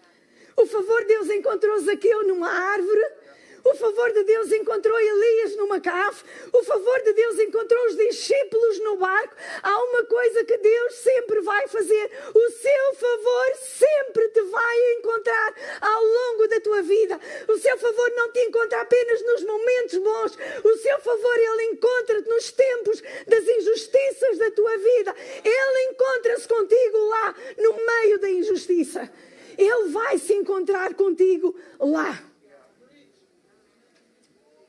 O 0.56 0.66
favor 0.66 1.00
de 1.00 1.08
Deus 1.08 1.28
encontrou 1.30 1.80
Zaqueu 1.80 2.24
numa 2.28 2.48
árvore. 2.48 3.19
O 3.64 3.74
favor 3.74 4.12
de 4.12 4.24
Deus 4.24 4.52
encontrou 4.52 4.98
Elias 4.98 5.56
numa 5.56 5.80
cave. 5.80 6.22
O 6.52 6.62
favor 6.62 7.02
de 7.02 7.12
Deus 7.12 7.38
encontrou 7.38 7.86
os 7.86 7.96
discípulos 7.96 8.78
no 8.80 8.96
barco. 8.96 9.34
Há 9.62 9.84
uma 9.84 10.04
coisa 10.04 10.44
que 10.44 10.56
Deus 10.56 10.94
sempre 10.94 11.40
vai 11.40 11.66
fazer. 11.68 12.10
O 12.34 12.50
seu 12.50 12.94
favor 12.94 13.54
sempre 13.56 14.28
te 14.28 14.42
vai 14.42 14.92
encontrar 14.98 15.54
ao 15.80 16.04
longo 16.04 16.48
da 16.48 16.60
tua 16.60 16.82
vida. 16.82 17.20
O 17.48 17.58
seu 17.58 17.76
favor 17.78 18.10
não 18.16 18.32
te 18.32 18.40
encontra 18.40 18.80
apenas 18.80 19.22
nos 19.22 19.44
momentos 19.44 19.98
bons. 19.98 20.38
O 20.64 20.76
seu 20.78 20.98
favor 21.00 21.36
ele 21.36 21.62
encontra-te 21.72 22.28
nos 22.28 22.52
tempos 22.52 23.02
das 23.26 23.46
injustiças 23.46 24.38
da 24.38 24.50
tua 24.50 24.76
vida. 24.78 25.14
Ele 25.44 25.90
encontra-se 25.90 26.48
contigo 26.48 26.98
lá 26.98 27.34
no 27.58 27.74
meio 27.74 28.18
da 28.18 28.30
injustiça. 28.30 29.10
Ele 29.58 29.88
vai 29.90 30.16
se 30.18 30.32
encontrar 30.32 30.94
contigo 30.94 31.54
lá. 31.78 32.29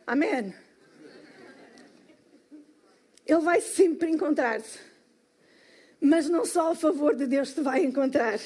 Amém. 0.05 0.53
Ele 3.25 3.39
vai 3.39 3.61
sempre 3.61 4.09
encontrar-te. 4.09 4.79
Mas 5.99 6.27
não 6.27 6.45
só 6.45 6.71
o 6.71 6.75
favor 6.75 7.15
de 7.15 7.27
Deus 7.27 7.53
te 7.53 7.61
vai 7.61 7.83
encontrar, 7.83 8.39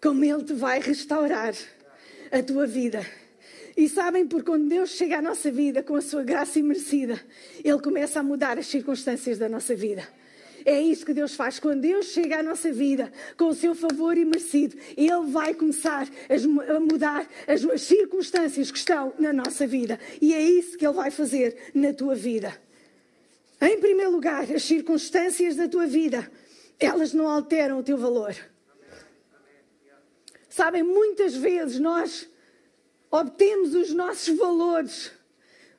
como 0.00 0.24
Ele 0.24 0.44
te 0.44 0.52
vai 0.52 0.78
restaurar 0.78 1.54
a 2.30 2.42
tua 2.42 2.66
vida. 2.66 3.04
E 3.76 3.88
sabem, 3.88 4.26
porque 4.26 4.46
quando 4.46 4.68
Deus 4.68 4.90
chega 4.90 5.18
à 5.18 5.22
nossa 5.22 5.50
vida 5.50 5.82
com 5.82 5.96
a 5.96 6.02
sua 6.02 6.22
graça 6.22 6.58
imerecida, 6.58 7.18
Ele 7.64 7.80
começa 7.80 8.20
a 8.20 8.22
mudar 8.22 8.58
as 8.58 8.66
circunstâncias 8.66 9.38
da 9.38 9.48
nossa 9.48 9.74
vida. 9.74 10.06
É 10.64 10.80
isso 10.80 11.04
que 11.04 11.14
Deus 11.14 11.34
faz. 11.34 11.58
Quando 11.58 11.80
Deus 11.80 12.06
chega 12.06 12.38
à 12.38 12.42
nossa 12.42 12.72
vida 12.72 13.12
com 13.36 13.48
o 13.48 13.54
seu 13.54 13.74
favor 13.74 14.16
imerecido, 14.16 14.76
Ele 14.96 15.26
vai 15.30 15.54
começar 15.54 16.08
a 16.28 16.80
mudar 16.80 17.28
as 17.46 17.82
circunstâncias 17.82 18.70
que 18.70 18.78
estão 18.78 19.12
na 19.18 19.32
nossa 19.32 19.66
vida. 19.66 19.98
E 20.20 20.34
é 20.34 20.42
isso 20.42 20.76
que 20.76 20.86
Ele 20.86 20.94
vai 20.94 21.10
fazer 21.10 21.70
na 21.74 21.92
tua 21.92 22.14
vida. 22.14 22.52
Em 23.60 23.78
primeiro 23.78 24.10
lugar, 24.10 24.50
as 24.50 24.62
circunstâncias 24.62 25.56
da 25.56 25.68
tua 25.68 25.86
vida, 25.86 26.30
elas 26.78 27.12
não 27.12 27.28
alteram 27.28 27.78
o 27.78 27.82
teu 27.82 27.98
valor. 27.98 28.34
Sabem, 30.48 30.82
muitas 30.82 31.34
vezes 31.36 31.78
nós 31.78 32.28
obtemos 33.10 33.74
os 33.74 33.92
nossos 33.92 34.36
valores 34.36 35.12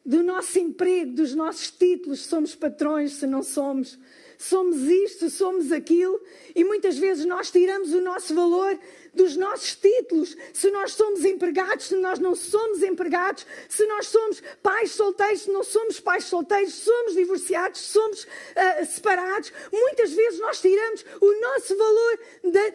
do 0.06 0.24
nosso 0.24 0.58
emprego, 0.60 1.14
dos 1.14 1.36
nossos 1.36 1.72
títulos, 1.72 2.22
se 2.22 2.30
somos 2.30 2.56
patrões, 2.56 3.14
se 3.14 3.28
não 3.28 3.44
somos, 3.44 4.00
somos 4.42 4.78
isto, 4.82 5.30
somos 5.30 5.72
aquilo, 5.72 6.20
e 6.56 6.64
muitas 6.64 6.98
vezes 6.98 7.26
nós 7.26 7.52
tiramos 7.52 7.94
o 7.94 8.02
nosso 8.02 8.34
valor 8.34 8.78
dos 9.13 9.36
nossos 9.36 9.75
títulos, 9.75 10.36
se 10.53 10.72
nós 10.72 10.94
somos 10.94 11.25
empregados, 11.25 11.88
se 11.88 11.96
nós 11.96 12.20
não 12.20 12.36
somos 12.36 12.82
empregados, 12.82 13.46
se 13.68 13.86
nós 13.86 14.08
somos 14.08 14.41
pais 14.63 14.91
solteiros, 14.91 15.41
se 15.41 15.51
não 15.51 15.63
somos 15.63 16.00
pais 16.00 16.24
solteiros, 16.25 16.74
somos 16.74 17.13
divorciados, 17.15 17.82
somos 17.82 18.24
uh, 18.24 18.86
separados. 18.86 19.51
Muitas 19.72 20.13
vezes 20.13 20.39
nós 20.39 20.62
tiramos 20.62 21.06
o 21.20 21.41
nosso 21.41 21.77
valor 21.77 22.20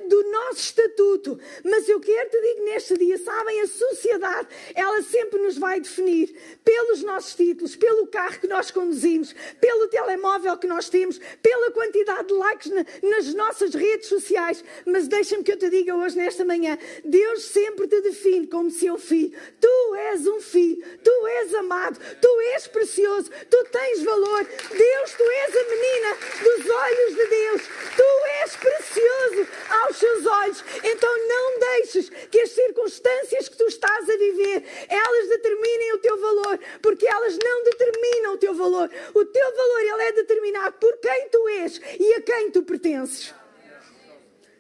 do 0.09 0.31
nosso 0.31 0.61
estatuto. 0.61 1.39
Mas 1.65 1.89
eu 1.89 2.01
quero 2.01 2.31
te 2.31 2.41
dizer 2.41 2.65
neste 2.65 2.99
dia, 2.99 3.19
sabem, 3.19 3.61
a 3.61 3.67
sociedade, 3.67 4.49
ela 4.75 5.03
sempre 5.03 5.41
nos 5.41 5.57
vai 5.57 5.81
definir 5.81 6.35
pelos 6.65 7.03
nossos 7.03 7.35
títulos, 7.35 7.77
pelo 7.77 8.07
carro 8.07 8.39
que 8.41 8.47
nós 8.47 8.71
conduzimos, 8.71 9.35
pelo 9.61 9.89
telemóvel 9.89 10.57
que 10.59 10.67
nós 10.67 10.89
temos, 10.89 11.19
pela 11.43 11.71
quantidade 11.71 12.29
de 12.29 12.35
likes 12.35 12.73
na, 12.73 12.85
nas 13.03 13.35
nossas 13.35 13.75
redes 13.75 14.09
sociais. 14.09 14.63
Mas 14.85 15.09
deixa-me 15.09 15.43
que 15.43 15.53
eu 15.53 15.59
te 15.59 15.71
diga 15.71 15.95
hoje, 15.95 16.17
nesta 16.27 16.45
manhã, 16.45 16.77
Deus 17.05 17.45
sempre 17.45 17.87
te 17.87 18.01
define 18.01 18.49
como 18.49 18.69
seu 18.71 18.99
filho. 18.99 19.33
Tu 19.61 19.95
és 20.13 20.27
um 20.27 20.41
filho, 20.41 20.83
tu 21.03 21.27
és 21.27 21.55
amado, 21.55 21.99
tu 22.21 22.41
és 22.55 22.67
precioso, 22.67 23.31
tu 23.49 23.65
tens 23.71 24.03
valor. 24.03 24.45
Deus, 24.45 25.11
tu 25.13 25.23
és 25.23 25.57
a 25.57 25.65
menina 25.71 26.17
dos 26.43 26.71
olhos 26.71 27.15
de 27.15 27.27
Deus, 27.27 27.63
tu 27.97 28.11
és 28.43 28.57
precioso 28.57 29.49
aos 29.71 29.97
seus 29.97 30.27
olhos. 30.27 30.65
Então 30.83 31.29
não 31.29 31.59
deixes 31.61 32.09
que 32.09 32.41
as 32.41 32.51
circunstâncias 32.51 33.49
que 33.49 33.57
tu 33.57 33.67
estás 33.67 34.11
a 34.11 34.17
viver, 34.17 34.65
elas 34.89 35.29
determinem 35.29 35.95
o 35.95 35.99
teu 35.99 36.17
valor, 36.17 36.59
porque 36.83 37.07
elas 37.07 37.39
não 37.43 37.63
determinam 37.63 38.35
o 38.35 38.39
teu 38.39 38.55
valor. 38.55 38.91
O 39.15 39.25
teu 39.25 39.57
valor 39.57 39.81
ele 39.81 40.03
é 40.03 40.13
determinado 40.13 40.77
por 40.81 40.97
quem 40.99 41.29
tu 41.29 41.49
és 41.49 41.81
e 42.01 42.15
a 42.15 42.21
quem 42.23 42.51
tu 42.51 42.65
pertences. 42.65 43.33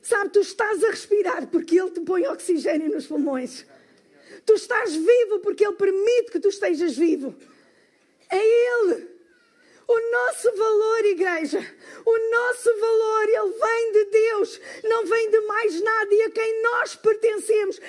Sabe, 0.06 0.30
tu 0.30 0.38
estás 0.38 0.84
a 0.84 0.90
respirar 0.90 1.48
porque 1.48 1.76
Ele 1.76 1.90
te 1.90 1.95
põe 2.06 2.26
oxigênio 2.26 2.88
nos 2.88 3.06
pulmões. 3.06 3.66
Tu 4.46 4.54
estás 4.54 4.94
vivo 4.94 5.40
porque 5.40 5.66
Ele 5.66 5.74
permite 5.74 6.30
que 6.30 6.40
tu 6.40 6.48
estejas 6.48 6.96
vivo. 6.96 7.34
É 8.30 8.38
Ele. 8.38 9.16
O 9.88 10.10
nosso 10.10 10.52
valor, 10.56 11.04
igreja, 11.04 11.64
o 12.04 12.30
nosso 12.30 12.76
valor, 12.76 13.22
ele 13.28 13.52
vem 13.52 13.92
de 13.92 14.04
Deus, 14.06 14.60
não 14.82 15.06
vem 15.06 15.30
de 15.30 15.40
mais 15.42 15.80
nada 15.80 16.12
e 16.12 16.22
a 16.22 16.30
quem 16.30 16.62
nós 16.62 16.96
pertencemos. 16.96 17.80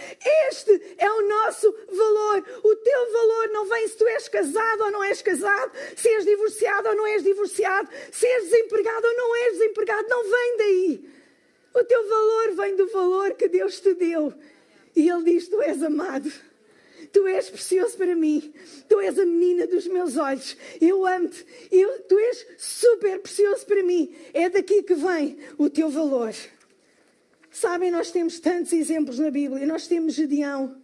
Este 0.47 0.95
é 0.99 1.11
o 1.11 1.27
nosso 1.27 1.75
valor. 1.89 2.43
O 2.63 2.75
teu 2.75 3.11
valor 3.11 3.47
não 3.49 3.65
vem 3.65 3.87
se 3.87 3.97
tu 3.97 4.07
és 4.09 4.29
casado 4.29 4.83
ou 4.83 4.91
não 4.91 5.03
és 5.03 5.23
casado, 5.23 5.71
se 5.95 6.07
és 6.07 6.23
divorciado 6.23 6.89
ou 6.89 6.95
não 6.95 7.07
és 7.07 7.23
divorciado, 7.23 7.89
se 8.11 8.27
és 8.27 8.43
desempregado 8.43 9.07
ou 9.07 9.15
não 9.15 9.35
és 9.35 9.53
desempregado, 9.53 10.07
não 10.07 10.23
vem 10.23 10.57
daí. 10.57 11.16
O 11.77 11.83
teu 11.83 12.09
valor 12.09 12.55
vem 12.55 12.75
do 12.75 12.87
valor 12.87 13.35
que 13.35 13.47
Deus 13.47 13.79
te 13.79 13.93
deu. 13.93 14.33
E 14.95 15.07
Ele 15.07 15.23
diz: 15.23 15.47
Tu 15.47 15.61
és 15.61 15.83
amado. 15.83 16.31
Tu 17.13 17.27
és 17.27 17.49
precioso 17.51 17.95
para 17.95 18.15
mim. 18.15 18.51
Tu 18.89 18.99
és 18.99 19.19
a 19.19 19.25
menina 19.25 19.67
dos 19.67 19.85
meus 19.85 20.17
olhos. 20.17 20.57
Eu 20.81 21.05
amo-te. 21.05 21.45
Tu 22.09 22.17
és 22.17 22.47
super 22.57 23.19
precioso 23.19 23.63
para 23.67 23.83
mim. 23.83 24.11
É 24.33 24.49
daqui 24.49 24.81
que 24.81 24.95
vem 24.95 25.37
o 25.55 25.69
teu 25.69 25.87
valor. 25.89 26.33
Sabem, 27.51 27.91
nós 27.91 28.09
temos 28.09 28.39
tantos 28.39 28.73
exemplos 28.73 29.19
na 29.19 29.29
Bíblia. 29.29 29.67
Nós 29.67 29.87
temos 29.87 30.15
Gedeão. 30.15 30.81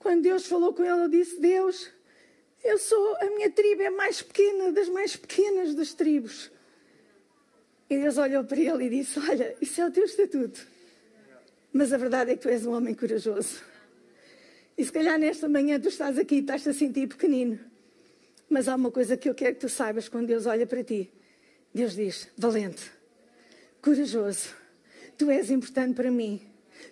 Quando 0.00 0.22
Deus 0.22 0.46
falou 0.46 0.74
com 0.74 0.84
ele, 0.84 1.00
ele 1.00 1.08
disse: 1.10 1.40
Deus, 1.40 1.88
eu 2.64 2.76
sou, 2.76 3.16
a 3.20 3.26
minha 3.26 3.52
tribo 3.52 3.82
é 3.82 3.90
mais 3.90 4.20
pequena 4.20 4.72
das 4.72 4.88
mais 4.88 5.14
pequenas 5.14 5.76
das 5.76 5.94
tribos. 5.94 6.50
E 7.90 7.98
Deus 7.98 8.18
olhou 8.18 8.44
para 8.44 8.60
ele 8.60 8.84
e 8.84 8.90
disse: 8.90 9.18
Olha, 9.18 9.56
isso 9.60 9.80
é 9.80 9.86
o 9.86 9.90
teu 9.90 10.04
estatuto. 10.04 10.66
Mas 11.72 11.92
a 11.92 11.96
verdade 11.96 12.32
é 12.32 12.36
que 12.36 12.42
tu 12.42 12.48
és 12.48 12.66
um 12.66 12.72
homem 12.72 12.94
corajoso. 12.94 13.60
E 14.76 14.84
se 14.84 14.92
calhar 14.92 15.18
nesta 15.18 15.48
manhã 15.48 15.80
tu 15.80 15.88
estás 15.88 16.18
aqui 16.18 16.36
e 16.36 16.40
estás-te 16.40 16.68
a 16.68 16.72
sentir 16.72 17.08
pequenino. 17.08 17.58
Mas 18.48 18.68
há 18.68 18.74
uma 18.74 18.90
coisa 18.90 19.16
que 19.16 19.28
eu 19.28 19.34
quero 19.34 19.54
que 19.54 19.60
tu 19.62 19.68
saibas 19.68 20.08
quando 20.08 20.28
Deus 20.28 20.46
olha 20.46 20.66
para 20.66 20.84
ti. 20.84 21.10
Deus 21.74 21.94
diz: 21.94 22.28
valente, 22.36 22.90
corajoso, 23.80 24.54
tu 25.16 25.30
és 25.30 25.50
importante 25.50 25.94
para 25.94 26.10
mim, 26.10 26.40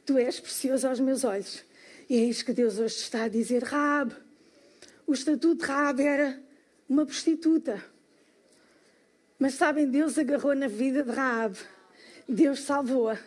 tu 0.05 0.19
és 0.19 0.41
precioso 0.41 0.89
aos 0.89 1.01
meus 1.01 1.25
olhos. 1.25 1.65
E 2.09 2.17
é 2.17 2.25
isso 2.25 2.45
que 2.45 2.53
Deus 2.53 2.79
hoje 2.79 2.97
está 2.97 3.25
a 3.25 3.29
dizer. 3.29 3.63
Raab, 3.65 4.15
o 5.07 5.13
estatuto 5.13 5.63
de 5.63 5.65
Raab 5.65 6.01
era 6.01 6.41
uma 6.89 7.05
prostituta. 7.05 7.83
Mas 9.39 9.55
sabem, 9.55 9.87
Deus 9.87 10.19
agarrou 10.19 10.55
na 10.55 10.69
vida 10.69 11.03
de 11.03 11.11
Raab. 11.11 11.57
Deus 12.29 12.61
salvou-a. 12.61 13.19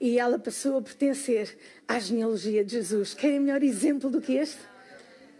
E 0.00 0.18
ela 0.18 0.38
passou 0.38 0.78
a 0.78 0.82
pertencer 0.82 1.58
à 1.86 1.98
genealogia 1.98 2.64
de 2.64 2.72
Jesus. 2.72 3.14
Querem 3.14 3.40
melhor 3.40 3.62
exemplo 3.62 4.08
do 4.08 4.20
que 4.20 4.34
este? 4.34 4.60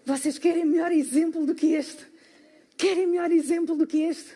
Vocês 0.05 0.39
querem 0.39 0.65
melhor 0.65 0.91
exemplo 0.91 1.47
do 1.47 1.55
que 1.55 1.75
este? 1.75 2.05
Querem 2.77 3.07
melhor 3.07 3.31
exemplo 3.31 3.77
do 3.77 3.87
que 3.87 3.99
este? 3.99 4.31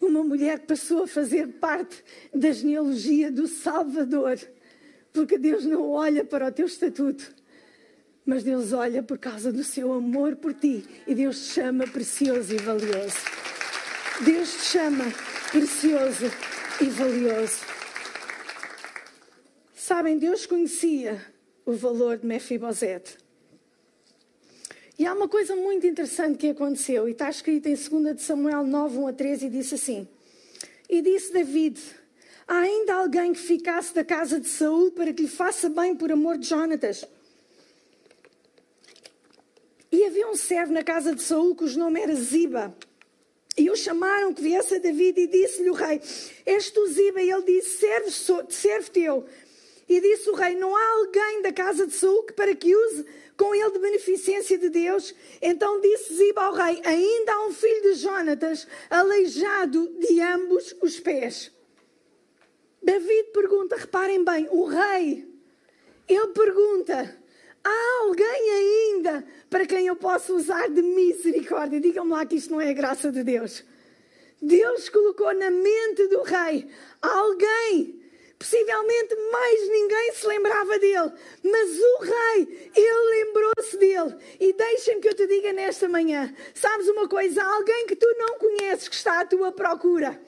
Uma 0.00 0.24
mulher 0.24 0.58
que 0.58 0.66
passou 0.66 1.04
a 1.04 1.06
fazer 1.06 1.46
parte 1.46 2.02
da 2.34 2.50
genealogia 2.50 3.30
do 3.30 3.46
Salvador. 3.46 4.40
Porque 5.12 5.38
Deus 5.38 5.64
não 5.64 5.90
olha 5.90 6.24
para 6.24 6.48
o 6.48 6.52
teu 6.52 6.66
estatuto, 6.66 7.32
mas 8.24 8.42
Deus 8.42 8.72
olha 8.72 9.02
por 9.02 9.18
causa 9.18 9.52
do 9.52 9.62
seu 9.62 9.92
amor 9.92 10.36
por 10.36 10.54
ti. 10.54 10.84
E 11.06 11.14
Deus 11.14 11.38
te 11.38 11.52
chama 11.54 11.86
precioso 11.86 12.54
e 12.54 12.58
valioso. 12.58 13.18
Deus 14.24 14.52
te 14.52 14.62
chama 14.62 15.04
precioso 15.50 16.26
e 16.80 16.84
valioso. 16.84 17.56
Sabem, 19.74 20.16
Deus 20.16 20.46
conhecia 20.46 21.20
o 21.66 21.72
valor 21.72 22.18
de 22.18 22.26
Mefibosete. 22.26 23.18
E 24.96 25.04
há 25.04 25.12
uma 25.12 25.28
coisa 25.28 25.56
muito 25.56 25.88
interessante 25.88 26.38
que 26.38 26.50
aconteceu, 26.50 27.08
e 27.08 27.12
está 27.12 27.28
escrito 27.28 27.66
em 27.66 27.74
2 27.74 28.16
de 28.16 28.22
Samuel 28.22 28.64
9, 28.64 28.98
1 28.98 29.06
a 29.08 29.12
13, 29.12 29.46
e 29.46 29.50
disse 29.50 29.74
assim: 29.74 30.08
E 30.88 31.02
disse 31.02 31.32
David: 31.32 31.80
Há 32.46 32.58
ainda 32.58 32.94
alguém 32.94 33.32
que 33.32 33.40
ficasse 33.40 33.92
da 33.92 34.04
casa 34.04 34.38
de 34.38 34.48
Saul 34.48 34.92
para 34.92 35.12
que 35.12 35.22
lhe 35.22 35.28
faça 35.28 35.68
bem 35.68 35.96
por 35.96 36.12
amor 36.12 36.38
de 36.38 36.46
Jonatas. 36.46 37.04
E 39.90 40.04
havia 40.04 40.28
um 40.28 40.36
servo 40.36 40.72
na 40.72 40.84
casa 40.84 41.12
de 41.12 41.22
Saul 41.22 41.56
cujo 41.56 41.76
nome 41.76 42.00
era 42.00 42.14
Ziba. 42.14 42.72
E 43.56 43.70
o 43.70 43.76
chamaram 43.76 44.32
que 44.32 44.40
viesse 44.40 44.76
a 44.76 44.78
David 44.78 45.20
e 45.20 45.26
disse-lhe 45.26 45.68
o 45.68 45.74
rei: 45.74 46.00
És 46.46 46.70
tu 46.70 46.86
Ziba? 46.86 47.22
E 47.22 47.30
ele 47.30 47.42
disse: 47.42 47.78
Serve, 47.78 48.10
serve 48.48 48.90
teu. 48.90 49.26
E 49.88 50.00
disse 50.00 50.30
o 50.30 50.34
rei: 50.34 50.54
Não 50.54 50.74
há 50.74 50.88
alguém 50.92 51.42
da 51.42 51.52
casa 51.52 51.86
de 51.86 51.92
Saul 51.92 52.22
que 52.22 52.32
para 52.32 52.54
que 52.54 52.74
use 52.74 53.04
com 53.36 53.54
ele 53.54 53.70
de 53.72 53.78
beneficência 53.78 54.56
de 54.56 54.70
Deus? 54.70 55.14
Então 55.40 55.80
disse 55.80 56.14
Ziba 56.14 56.42
ao 56.44 56.54
rei: 56.54 56.80
Ainda 56.84 57.32
há 57.32 57.46
um 57.46 57.52
filho 57.52 57.82
de 57.82 57.94
Jonatas, 57.94 58.66
aleijado 58.88 59.86
de 59.98 60.20
ambos 60.20 60.74
os 60.80 60.98
pés. 60.98 61.52
David 62.82 63.32
pergunta: 63.32 63.76
reparem 63.76 64.24
bem, 64.24 64.48
o 64.50 64.64
rei, 64.64 65.28
ele 66.08 66.28
pergunta: 66.28 67.22
Há 67.62 68.00
alguém 68.00 68.50
ainda 68.50 69.24
para 69.52 69.66
quem 69.66 69.86
eu 69.86 69.94
possa 69.94 70.32
usar 70.32 70.70
de 70.70 70.80
misericórdia? 70.80 71.78
Digam-me 71.78 72.12
lá 72.12 72.24
que 72.24 72.36
isto 72.36 72.50
não 72.50 72.60
é 72.60 72.70
a 72.70 72.72
graça 72.72 73.12
de 73.12 73.22
Deus. 73.22 73.62
Deus 74.40 74.88
colocou 74.88 75.32
na 75.34 75.50
mente 75.50 76.08
do 76.08 76.22
rei 76.22 76.66
alguém. 77.02 78.00
Possivelmente 78.38 79.14
mais 79.30 79.68
ninguém 79.68 80.12
se 80.14 80.26
lembrava 80.26 80.76
dele, 80.78 81.12
mas 81.44 81.78
o 81.78 81.98
rei, 81.98 82.72
ele 82.74 83.24
lembrou-se 83.24 83.76
dele. 83.76 84.16
E 84.40 84.52
deixem 84.54 85.00
que 85.00 85.08
eu 85.08 85.14
te 85.14 85.26
diga 85.26 85.52
nesta 85.52 85.86
manhã: 85.86 86.34
sabes 86.54 86.88
uma 86.88 87.06
coisa? 87.06 87.42
Há 87.42 87.54
alguém 87.54 87.86
que 87.86 87.94
tu 87.94 88.06
não 88.18 88.38
conheces 88.38 88.88
que 88.88 88.96
está 88.96 89.20
à 89.20 89.26
tua 89.26 89.52
procura. 89.52 90.18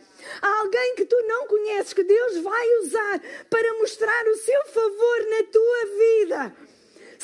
Há 0.41 0.61
alguém 0.61 0.95
que 0.97 1.07
tu 1.07 1.17
não 1.27 1.47
conheces 1.47 1.93
que 1.95 2.05
Deus 2.05 2.39
vai 2.39 2.79
usar 2.81 3.21
para 3.51 3.79
mostrar 3.79 4.27
o 4.29 4.37
seu 4.37 4.65
favor 4.67 5.27
na 5.31 5.43
tua 5.45 5.87
vida. 5.99 6.57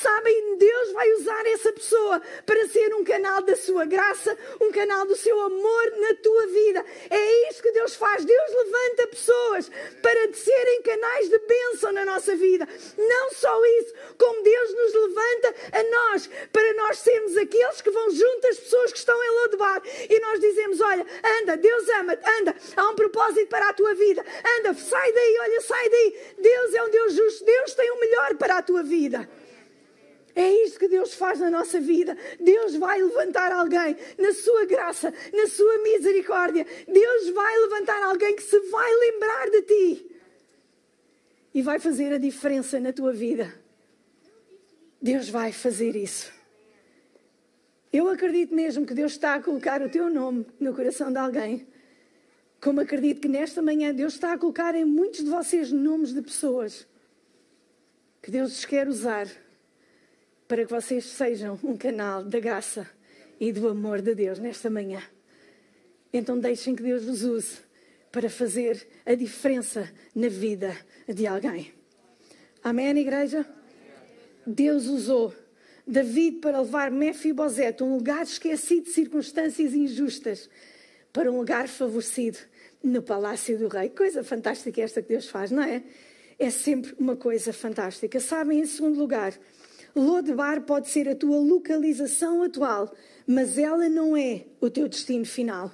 Sabem, 0.01 0.57
Deus 0.57 0.93
vai 0.93 1.13
usar 1.13 1.47
essa 1.49 1.71
pessoa 1.75 2.23
para 2.47 2.67
ser 2.69 2.95
um 2.95 3.05
canal 3.05 3.43
da 3.43 3.55
sua 3.55 3.85
graça, 3.85 4.35
um 4.59 4.73
canal 4.73 5.05
do 5.05 5.15
seu 5.15 5.39
amor 5.39 5.93
na 5.99 6.15
tua 6.15 6.47
vida. 6.47 6.83
É 7.11 7.51
isso 7.51 7.61
que 7.61 7.71
Deus 7.73 7.95
faz. 7.97 8.25
Deus 8.25 8.51
levanta 8.51 9.07
pessoas 9.09 9.71
para 10.01 10.33
serem 10.33 10.83
canais 10.83 11.29
de 11.29 11.39
bênção 11.41 11.93
na 11.93 12.07
nossa 12.07 12.35
vida. 12.35 12.67
Não 12.97 13.31
só 13.33 13.63
isso, 13.81 13.95
como 14.17 14.43
Deus 14.43 14.75
nos 14.75 14.95
levanta 14.95 15.55
a 15.73 15.83
nós 15.83 16.31
para 16.51 16.73
nós 16.75 16.99
sermos 16.99 17.37
aqueles 17.37 17.83
que 17.83 17.91
vão 17.91 18.11
junto 18.11 18.47
às 18.47 18.59
pessoas 18.59 18.93
que 18.93 18.99
estão 18.99 19.23
em 19.23 19.31
Lodebar 19.31 19.83
e 20.09 20.19
nós 20.21 20.41
dizemos: 20.41 20.81
Olha, 20.81 21.07
anda, 21.43 21.59
Deus 21.59 21.89
ama-te, 21.91 22.23
anda, 22.41 22.57
há 22.75 22.89
um 22.89 22.95
propósito 22.95 23.49
para 23.49 23.69
a 23.69 23.75
tua 23.75 23.93
vida, 23.95 24.25
anda, 24.59 24.73
sai 24.73 25.13
daí, 25.13 25.39
olha, 25.43 25.61
sai 25.61 25.89
daí. 25.91 26.35
Deus 26.39 26.75
é 26.75 26.83
um 26.85 26.91
Deus 26.91 27.13
justo, 27.13 27.45
Deus 27.45 27.75
tem 27.75 27.91
o 27.91 28.01
melhor 28.01 28.35
para 28.37 28.57
a 28.57 28.63
tua 28.63 28.83
vida. 28.83 29.29
É 30.35 30.65
isto 30.65 30.79
que 30.79 30.89
Deus 30.89 31.15
faz 31.15 31.41
na 31.41 31.51
nossa 31.51 31.81
vida. 31.81 32.17
Deus 32.39 32.77
vai 32.77 33.03
levantar 33.03 33.53
alguém 33.53 33.97
na 34.19 34.33
sua 34.33 34.65
graça, 34.65 35.13
na 35.33 35.47
sua 35.47 35.79
misericórdia. 35.79 36.67
Deus 36.87 37.31
vai 37.31 37.59
levantar 37.59 38.03
alguém 38.03 38.37
que 38.37 38.43
se 38.43 38.59
vai 38.71 38.93
lembrar 38.93 39.51
de 39.51 39.63
ti 39.63 40.11
e 41.53 41.63
vai 41.63 41.79
fazer 41.79 42.13
a 42.13 42.19
diferença 42.19 42.79
na 42.79 42.93
tua 42.93 43.13
vida. 43.13 43.53
Deus 45.03 45.29
vai 45.29 45.53
fazer 45.53 45.97
isso. 45.97 46.33
Eu 47.93 48.09
acredito 48.09 48.55
mesmo 48.55 48.87
que 48.87 48.95
Deus 48.95 49.13
está 49.13 49.35
a 49.35 49.43
colocar 49.43 49.83
o 49.83 49.89
teu 49.89 50.09
nome 50.09 50.47
no 50.61 50.75
coração 50.75 51.11
de 51.13 51.19
alguém. 51.19 51.67
Como 52.61 52.81
acredito 52.81 53.21
que 53.21 53.29
nesta 53.29 53.61
manhã 53.61 53.93
Deus 53.93 54.15
está 54.15 54.35
a 54.35 54.39
colocar 54.39 54.75
em 54.75 54.85
muitos 54.85 55.25
de 55.25 55.31
vocês 55.31 55.73
nomes 55.73 56.13
de 56.13 56.23
pessoas 56.23 56.87
que 58.23 58.31
Deus 58.31 58.59
os 58.59 58.65
quer 58.65 58.87
usar 58.87 59.27
para 60.51 60.67
que 60.67 60.73
vocês 60.73 61.05
sejam 61.05 61.57
um 61.63 61.77
canal 61.77 62.25
da 62.25 62.41
graça 62.41 62.85
e 63.39 63.53
do 63.53 63.69
amor 63.69 64.03
de 64.03 64.17
Deus 64.17 64.41
nesta 64.41 64.69
manhã. 64.69 65.01
Então 66.13 66.37
deixem 66.41 66.75
que 66.75 66.83
Deus 66.83 67.05
vos 67.05 67.23
use 67.23 67.59
para 68.11 68.29
fazer 68.29 68.85
a 69.07 69.15
diferença 69.15 69.89
na 70.13 70.29
vida 70.29 70.77
de 71.09 71.25
alguém. 71.25 71.73
Amém, 72.65 72.99
igreja? 72.99 73.47
Deus 74.45 74.87
usou 74.87 75.33
David 75.87 76.39
para 76.39 76.61
levar 76.61 76.91
Mefibosete, 76.91 77.85
um 77.85 77.95
lugar 77.95 78.25
esquecido 78.25 78.87
de 78.87 78.91
circunstâncias 78.91 79.73
injustas, 79.73 80.51
para 81.13 81.31
um 81.31 81.37
lugar 81.37 81.69
favorecido 81.69 82.39
no 82.83 83.01
palácio 83.01 83.57
do 83.57 83.69
rei. 83.69 83.89
Coisa 83.89 84.25
fantástica 84.25 84.83
esta 84.83 85.01
que 85.01 85.11
Deus 85.11 85.29
faz, 85.29 85.53
não 85.53 85.63
é? 85.63 85.85
É 86.41 86.51
sempre 86.51 86.93
uma 86.99 87.15
coisa 87.15 87.53
fantástica. 87.53 88.19
Sabem, 88.19 88.59
em 88.59 88.67
segundo 88.67 88.99
lugar, 88.99 89.33
Lodebar 89.95 90.63
pode 90.63 90.89
ser 90.89 91.09
a 91.09 91.15
tua 91.15 91.39
localização 91.39 92.43
atual, 92.43 92.95
mas 93.27 93.59
ela 93.59 93.89
não 93.89 94.17
é 94.17 94.47
o 94.61 94.71
teu 94.71 94.89
destino 94.89 95.25
final. 95.25 95.73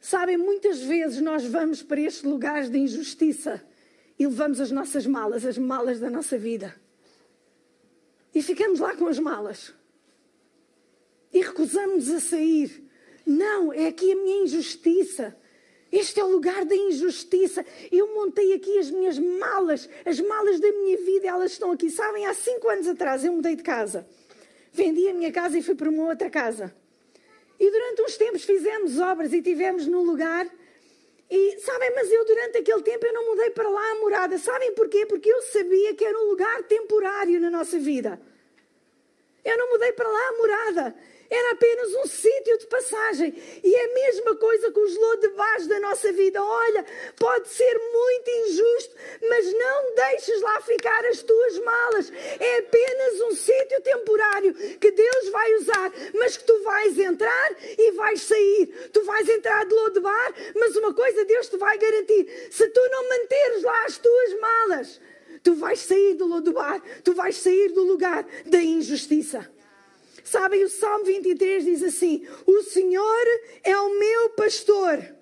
Sabem, 0.00 0.36
muitas 0.36 0.80
vezes 0.80 1.20
nós 1.20 1.44
vamos 1.44 1.82
para 1.82 2.00
estes 2.00 2.24
lugares 2.24 2.68
de 2.68 2.78
injustiça 2.78 3.62
e 4.18 4.26
levamos 4.26 4.60
as 4.60 4.70
nossas 4.70 5.06
malas, 5.06 5.44
as 5.44 5.58
malas 5.58 5.98
da 5.98 6.10
nossa 6.10 6.36
vida. 6.36 6.74
E 8.34 8.42
ficamos 8.42 8.80
lá 8.80 8.94
com 8.96 9.06
as 9.06 9.18
malas. 9.18 9.72
E 11.32 11.40
recusamos 11.40 12.10
a 12.10 12.20
sair. 12.20 12.84
Não, 13.26 13.72
é 13.72 13.86
aqui 13.86 14.12
a 14.12 14.16
minha 14.16 14.44
injustiça. 14.44 15.36
Este 15.94 16.18
é 16.18 16.24
o 16.24 16.28
lugar 16.28 16.64
da 16.64 16.74
injustiça. 16.74 17.64
Eu 17.92 18.12
montei 18.12 18.52
aqui 18.52 18.80
as 18.80 18.90
minhas 18.90 19.16
malas, 19.16 19.88
as 20.04 20.18
malas 20.18 20.58
da 20.58 20.72
minha 20.72 20.96
vida, 20.96 21.28
elas 21.28 21.52
estão 21.52 21.70
aqui. 21.70 21.88
Sabem, 21.88 22.26
há 22.26 22.34
cinco 22.34 22.68
anos 22.68 22.88
atrás 22.88 23.24
eu 23.24 23.32
mudei 23.32 23.54
de 23.54 23.62
casa. 23.62 24.04
Vendi 24.72 25.08
a 25.08 25.14
minha 25.14 25.30
casa 25.30 25.56
e 25.56 25.62
fui 25.62 25.76
para 25.76 25.88
uma 25.88 26.08
outra 26.08 26.28
casa. 26.28 26.74
E 27.60 27.70
durante 27.70 28.02
uns 28.02 28.16
tempos 28.16 28.42
fizemos 28.42 28.98
obras 28.98 29.32
e 29.32 29.40
tivemos 29.40 29.86
num 29.86 30.02
lugar. 30.02 30.50
E 31.30 31.60
sabem, 31.60 31.94
mas 31.94 32.10
eu 32.10 32.24
durante 32.24 32.58
aquele 32.58 32.82
tempo 32.82 33.06
eu 33.06 33.12
não 33.12 33.26
mudei 33.26 33.50
para 33.50 33.68
lá 33.68 33.92
a 33.92 33.94
morada. 34.00 34.36
Sabem 34.36 34.74
porquê? 34.74 35.06
Porque 35.06 35.30
eu 35.30 35.42
sabia 35.42 35.94
que 35.94 36.04
era 36.04 36.18
um 36.18 36.24
lugar 36.24 36.64
temporário 36.64 37.40
na 37.40 37.50
nossa 37.50 37.78
vida. 37.78 38.20
Eu 39.44 39.56
não 39.56 39.70
mudei 39.70 39.92
para 39.92 40.08
lá 40.08 40.28
a 40.28 40.36
morada 40.38 40.94
era 41.30 41.52
apenas 41.52 41.94
um 41.94 42.06
sítio 42.06 42.58
de 42.58 42.66
passagem. 42.66 43.34
E 43.62 43.74
é 43.74 43.84
a 43.84 43.94
mesma 43.94 44.36
coisa 44.36 44.70
com 44.70 44.80
os 44.80 44.96
lodebás 44.96 45.66
da 45.66 45.80
nossa 45.80 46.12
vida. 46.12 46.42
Olha, 46.42 46.84
pode 47.18 47.48
ser 47.48 47.78
muito 47.92 48.30
injusto, 48.30 48.94
mas 49.28 49.52
não 49.52 49.94
deixes 49.94 50.40
lá 50.40 50.60
ficar 50.60 51.04
as 51.06 51.22
tuas 51.22 51.58
malas. 51.58 52.12
É 52.38 52.58
apenas 52.58 53.20
um 53.22 53.34
sítio 53.34 53.80
temporário 53.82 54.54
que 54.78 54.90
Deus 54.90 55.28
vai 55.30 55.54
usar, 55.54 55.92
mas 56.14 56.36
que 56.36 56.44
tu 56.44 56.62
vais 56.62 56.98
entrar 56.98 57.56
e 57.78 57.92
vais 57.92 58.20
sair. 58.20 58.90
Tu 58.92 59.02
vais 59.04 59.28
entrar 59.28 59.64
de 59.64 59.74
lodebar, 59.74 60.34
mas 60.54 60.76
uma 60.76 60.94
coisa 60.94 61.24
Deus 61.24 61.48
te 61.48 61.56
vai 61.56 61.78
garantir: 61.78 62.48
se 62.50 62.68
tu 62.68 62.80
não 62.90 63.08
manteres 63.08 63.62
lá 63.62 63.84
as 63.84 63.98
tuas 63.98 64.40
malas, 64.40 65.00
tu 65.42 65.54
vais 65.54 65.78
sair 65.78 66.14
do 66.14 66.26
lodebar, 66.26 66.82
tu 67.02 67.14
vais 67.14 67.36
sair 67.36 67.72
do 67.72 67.82
lugar 67.82 68.26
da 68.46 68.60
injustiça. 68.60 69.50
Sabem, 70.24 70.64
o 70.64 70.70
Salmo 70.70 71.04
23 71.04 71.64
diz 71.64 71.82
assim: 71.82 72.26
O 72.46 72.62
Senhor 72.62 73.26
é 73.62 73.76
o 73.76 73.98
meu 73.98 74.30
pastor. 74.30 75.14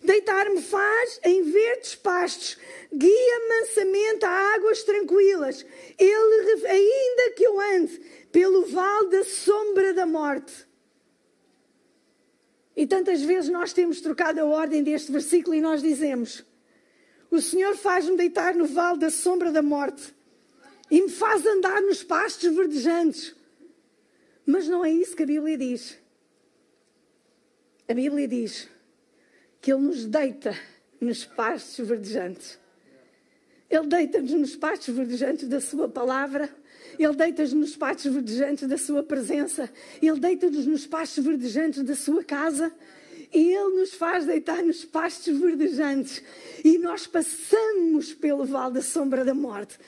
Deitar-me 0.00 0.60
faz 0.62 1.20
em 1.24 1.42
verdes 1.42 1.94
pastos, 1.96 2.56
guia 2.92 3.48
mansamente 3.48 4.24
a 4.24 4.54
águas 4.54 4.82
tranquilas. 4.84 5.66
Ele, 5.98 6.66
ainda 6.66 7.34
que 7.36 7.44
eu 7.44 7.60
ande 7.60 8.00
pelo 8.32 8.64
vale 8.66 9.10
da 9.10 9.24
sombra 9.24 9.92
da 9.92 10.06
morte. 10.06 10.52
E 12.76 12.86
tantas 12.86 13.22
vezes 13.22 13.50
nós 13.50 13.72
temos 13.72 14.00
trocado 14.00 14.40
a 14.40 14.44
ordem 14.44 14.82
deste 14.82 15.12
versículo 15.12 15.54
e 15.54 15.60
nós 15.60 15.82
dizemos: 15.82 16.44
O 17.28 17.40
Senhor 17.40 17.76
faz-me 17.76 18.16
deitar 18.16 18.54
no 18.54 18.66
vale 18.66 18.98
da 18.98 19.10
sombra 19.10 19.50
da 19.50 19.62
morte 19.62 20.14
e 20.90 21.00
me 21.00 21.10
faz 21.10 21.44
andar 21.44 21.80
nos 21.82 22.04
pastos 22.04 22.54
verdejantes. 22.54 23.34
Mas 24.46 24.68
não 24.68 24.84
é 24.84 24.90
isso 24.90 25.16
que 25.16 25.22
a 25.22 25.26
Bíblia 25.26 25.56
diz. 25.56 25.98
A 27.88 27.94
Bíblia 27.94 28.26
diz 28.26 28.68
que 29.60 29.72
Ele 29.72 29.82
nos 29.82 30.06
deita 30.06 30.56
nos 31.00 31.24
pastos 31.24 31.86
verdejantes. 31.86 32.58
Ele 33.70 33.86
deita-nos 33.86 34.32
nos 34.32 34.56
pastos 34.56 34.94
verdejantes 34.94 35.48
da 35.48 35.60
Sua 35.60 35.88
palavra. 35.88 36.50
Ele 36.98 37.14
deita-nos 37.14 37.52
nos 37.52 37.76
pastos 37.76 38.12
verdejantes 38.12 38.68
da 38.68 38.76
Sua 38.76 39.02
presença. 39.02 39.70
Ele 40.00 40.18
deita-nos 40.18 40.66
nos 40.66 40.86
pastos 40.86 41.24
verdejantes 41.24 41.82
da 41.82 41.94
Sua 41.94 42.22
casa. 42.22 42.72
E 43.32 43.52
Ele 43.54 43.80
nos 43.80 43.94
faz 43.94 44.26
deitar 44.26 44.62
nos 44.62 44.84
pastos 44.84 45.38
verdejantes. 45.38 46.22
E 46.64 46.76
nós 46.78 47.06
passamos 47.06 48.12
pelo 48.12 48.44
vale 48.44 48.74
da 48.74 48.82
sombra 48.82 49.24
da 49.24 49.34
morte. 49.34 49.78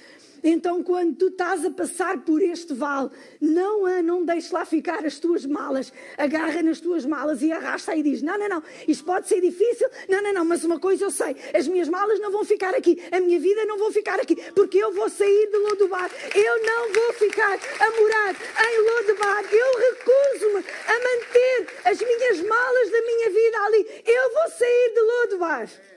Então, 0.46 0.82
quando 0.82 1.16
tu 1.16 1.28
estás 1.28 1.64
a 1.64 1.70
passar 1.70 2.18
por 2.18 2.42
este 2.42 2.74
vale, 2.74 3.08
não, 3.40 4.02
não 4.02 4.22
deixes 4.26 4.50
lá 4.50 4.66
ficar 4.66 5.02
as 5.06 5.18
tuas 5.18 5.46
malas, 5.46 5.90
agarra 6.18 6.62
nas 6.62 6.80
tuas 6.80 7.06
malas 7.06 7.40
e 7.40 7.50
arrasta 7.50 7.96
e 7.96 8.02
diz: 8.02 8.20
Não, 8.20 8.38
não, 8.38 8.46
não, 8.46 8.62
isto 8.86 9.04
pode 9.06 9.26
ser 9.26 9.40
difícil, 9.40 9.88
não, 10.06 10.22
não, 10.22 10.34
não, 10.34 10.44
mas 10.44 10.62
uma 10.62 10.78
coisa 10.78 11.06
eu 11.06 11.10
sei: 11.10 11.34
as 11.54 11.66
minhas 11.66 11.88
malas 11.88 12.20
não 12.20 12.30
vão 12.30 12.44
ficar 12.44 12.74
aqui, 12.74 13.02
a 13.10 13.20
minha 13.20 13.40
vida 13.40 13.64
não 13.64 13.78
vão 13.78 13.90
ficar 13.90 14.20
aqui, 14.20 14.36
porque 14.52 14.76
eu 14.76 14.92
vou 14.92 15.08
sair 15.08 15.48
de 15.50 15.56
Lodobar, 15.56 16.10
eu 16.34 16.62
não 16.62 16.92
vou 16.92 17.12
ficar 17.14 17.54
a 17.54 17.90
morar 17.98 18.34
em 18.34 18.78
Lodobar, 18.82 19.44
eu 19.50 19.78
recuso-me 19.78 20.62
a 20.86 20.92
manter 20.92 21.66
as 21.86 21.98
minhas 21.98 22.40
malas 22.42 22.90
da 22.90 23.00
minha 23.00 23.30
vida 23.30 23.58
ali, 23.64 24.02
eu 24.04 24.32
vou 24.34 24.50
sair 24.50 24.92
de 24.94 25.00
Lodobar. 25.00 25.93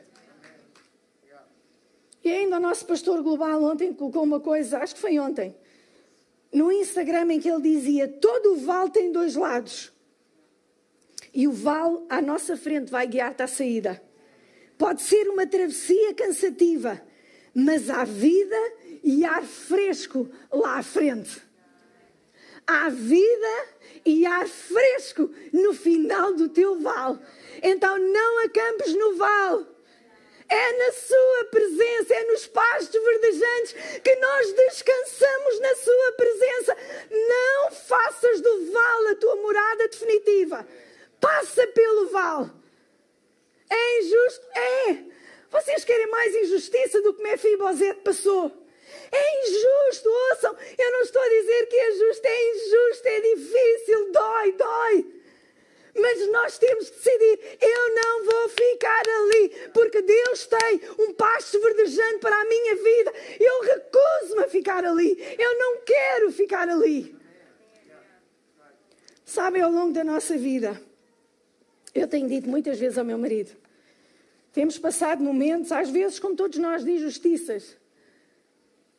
E 2.28 2.32
ainda 2.34 2.58
o 2.58 2.60
nosso 2.60 2.86
pastor 2.86 3.24
global 3.24 3.64
ontem 3.64 3.94
colocou 3.94 4.22
uma 4.22 4.42
coisa, 4.42 4.80
acho 4.80 4.96
que 4.96 5.00
foi 5.00 5.18
ontem, 5.18 5.56
no 6.52 6.70
Instagram 6.70 7.32
em 7.32 7.40
que 7.40 7.50
ele 7.50 7.62
dizia: 7.62 8.06
todo 8.06 8.52
o 8.52 8.58
vale 8.58 8.90
tem 8.90 9.14
dois 9.14 9.36
lados. 9.36 9.94
E 11.34 11.48
o 11.48 11.54
vale 11.54 12.00
à 12.10 12.22
nossa 12.22 12.58
frente 12.58 12.92
vai 12.92 13.08
guiar-te 13.08 13.44
à 13.44 13.48
saída. 13.48 14.04
Pode 14.78 15.04
ser 15.04 15.30
uma 15.30 15.48
travessia 15.48 16.14
cansativa, 16.16 17.02
mas 17.56 17.90
há 17.90 18.04
vida 18.04 18.58
e 19.02 19.24
ar 19.24 19.44
fresco 19.44 20.30
lá 20.52 20.80
à 20.80 20.84
frente. 20.84 21.42
Há 22.68 22.90
vida 22.90 23.68
e 24.06 24.26
ar 24.26 24.50
fresco 24.50 25.32
no 25.54 25.74
final 25.74 26.34
do 26.34 26.50
teu 26.50 26.78
vale. 26.78 27.20
Então 27.64 27.98
não 27.98 28.44
acampes 28.44 28.94
no 28.94 29.16
vale 29.16 29.77
é 30.50 30.74
na 30.74 30.92
Sua 30.92 31.46
presença, 31.52 32.14
é 32.14 32.24
nos 32.26 32.48
pastos 32.48 33.04
verdejantes 33.04 33.74
que 34.04 34.16
nós 34.16 34.54
descansamos 34.54 35.60
na 35.60 35.76
Sua 35.76 36.12
presença. 36.14 36.78
Não 37.12 37.72
faças 37.72 38.42
do 38.42 38.72
vale 38.72 39.08
a 39.10 39.16
tua 39.16 39.36
morada 39.38 39.88
definitiva. 39.88 40.68
Passa 41.20 41.68
pelo 41.68 42.10
vale. 42.10 42.52
É 43.70 44.00
injusto? 44.00 44.48
É. 44.56 44.98
Vocês 45.50 45.84
querem 45.84 46.08
mais 46.08 46.36
injustiça 46.36 47.02
do 47.02 47.14
que 47.14 47.24
Mefibosete 47.24 48.02
passou? 48.02 48.52
É 49.12 49.48
injusto, 49.48 50.10
ouçam. 50.10 50.56
Eu 50.78 50.92
não 50.92 51.02
estou 51.02 51.22
a 51.22 51.30
dizer 51.30 51.66
que 51.68 51.76
é 51.76 51.92
justo, 51.92 52.26
é 52.26 52.52
injusto, 52.52 53.08
é 53.08 53.22
difícil. 53.22 53.47
Mas 56.00 56.32
nós 56.32 56.58
temos 56.58 56.90
que 56.90 56.96
decidir: 56.96 57.58
eu 57.62 57.96
não 57.96 58.26
vou 58.26 58.50
ficar 58.50 59.04
ali, 59.08 59.70
porque 59.74 60.02
Deus 60.02 60.46
tem 60.48 60.82
um 61.00 61.14
pasto 61.14 61.60
verdejante 61.60 62.20
para 62.20 62.40
a 62.40 62.46
minha 62.46 62.76
vida. 62.76 63.14
Eu 63.40 63.62
recuso-me 63.62 64.44
a 64.44 64.48
ficar 64.48 64.86
ali. 64.86 65.18
Eu 65.40 65.58
não 65.58 65.82
quero 65.82 66.32
ficar 66.32 66.70
ali. 66.70 67.16
Sabem, 69.26 69.62
ao 69.62 69.72
longo 69.72 69.92
da 69.92 70.04
nossa 70.04 70.38
vida, 70.38 70.82
eu 71.94 72.08
tenho 72.08 72.30
dito 72.30 72.48
muitas 72.48 72.80
vezes 72.80 72.98
ao 72.98 73.06
meu 73.06 73.18
marido: 73.18 73.56
temos 74.54 74.78
passado 74.78 75.24
momentos, 75.24 75.72
às 75.72 75.90
vezes, 75.90 76.20
como 76.20 76.36
todos 76.36 76.58
nós, 76.58 76.84
de 76.84 76.92
injustiças. 76.92 77.78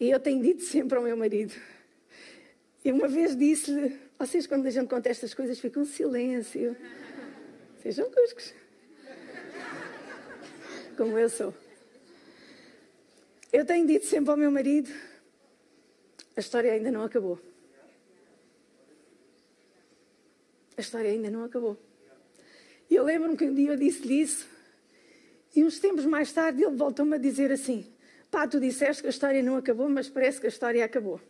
E 0.00 0.10
eu 0.10 0.20
tenho 0.20 0.42
dito 0.42 0.62
sempre 0.62 0.96
ao 0.96 1.02
meu 1.02 1.16
marido. 1.16 1.54
E 2.84 2.92
uma 2.92 3.08
vez 3.08 3.36
disse-lhe: 3.36 3.98
vocês, 4.18 4.46
quando 4.46 4.66
a 4.66 4.70
gente 4.70 4.88
conta 4.88 5.08
estas 5.08 5.32
coisas, 5.32 5.60
ficam 5.60 5.82
em 5.82 5.86
silêncio. 5.86 6.76
Sejam 7.82 8.10
cuscos. 8.10 8.52
Como 10.96 11.16
eu 11.16 11.28
sou. 11.28 11.54
Eu 13.52 13.64
tenho 13.64 13.86
dito 13.86 14.06
sempre 14.06 14.30
ao 14.30 14.36
meu 14.36 14.50
marido: 14.50 14.90
a 16.36 16.40
história 16.40 16.72
ainda 16.72 16.90
não 16.90 17.04
acabou. 17.04 17.38
A 20.76 20.80
história 20.80 21.10
ainda 21.10 21.30
não 21.30 21.44
acabou. 21.44 21.76
E 22.90 22.94
eu 22.96 23.04
lembro-me 23.04 23.36
que 23.36 23.44
um 23.44 23.54
dia 23.54 23.70
eu 23.70 23.76
disse-lhe 23.76 24.22
isso, 24.22 24.48
e 25.54 25.62
uns 25.62 25.78
tempos 25.78 26.04
mais 26.04 26.32
tarde 26.32 26.62
ele 26.62 26.74
voltou-me 26.74 27.14
a 27.14 27.18
dizer 27.18 27.52
assim: 27.52 27.86
Pá, 28.30 28.48
tu 28.48 28.58
disseste 28.58 29.02
que 29.02 29.06
a 29.06 29.10
história 29.10 29.42
não 29.42 29.56
acabou, 29.56 29.88
mas 29.88 30.08
parece 30.08 30.40
que 30.40 30.46
a 30.46 30.48
história 30.48 30.84
acabou. 30.84 31.20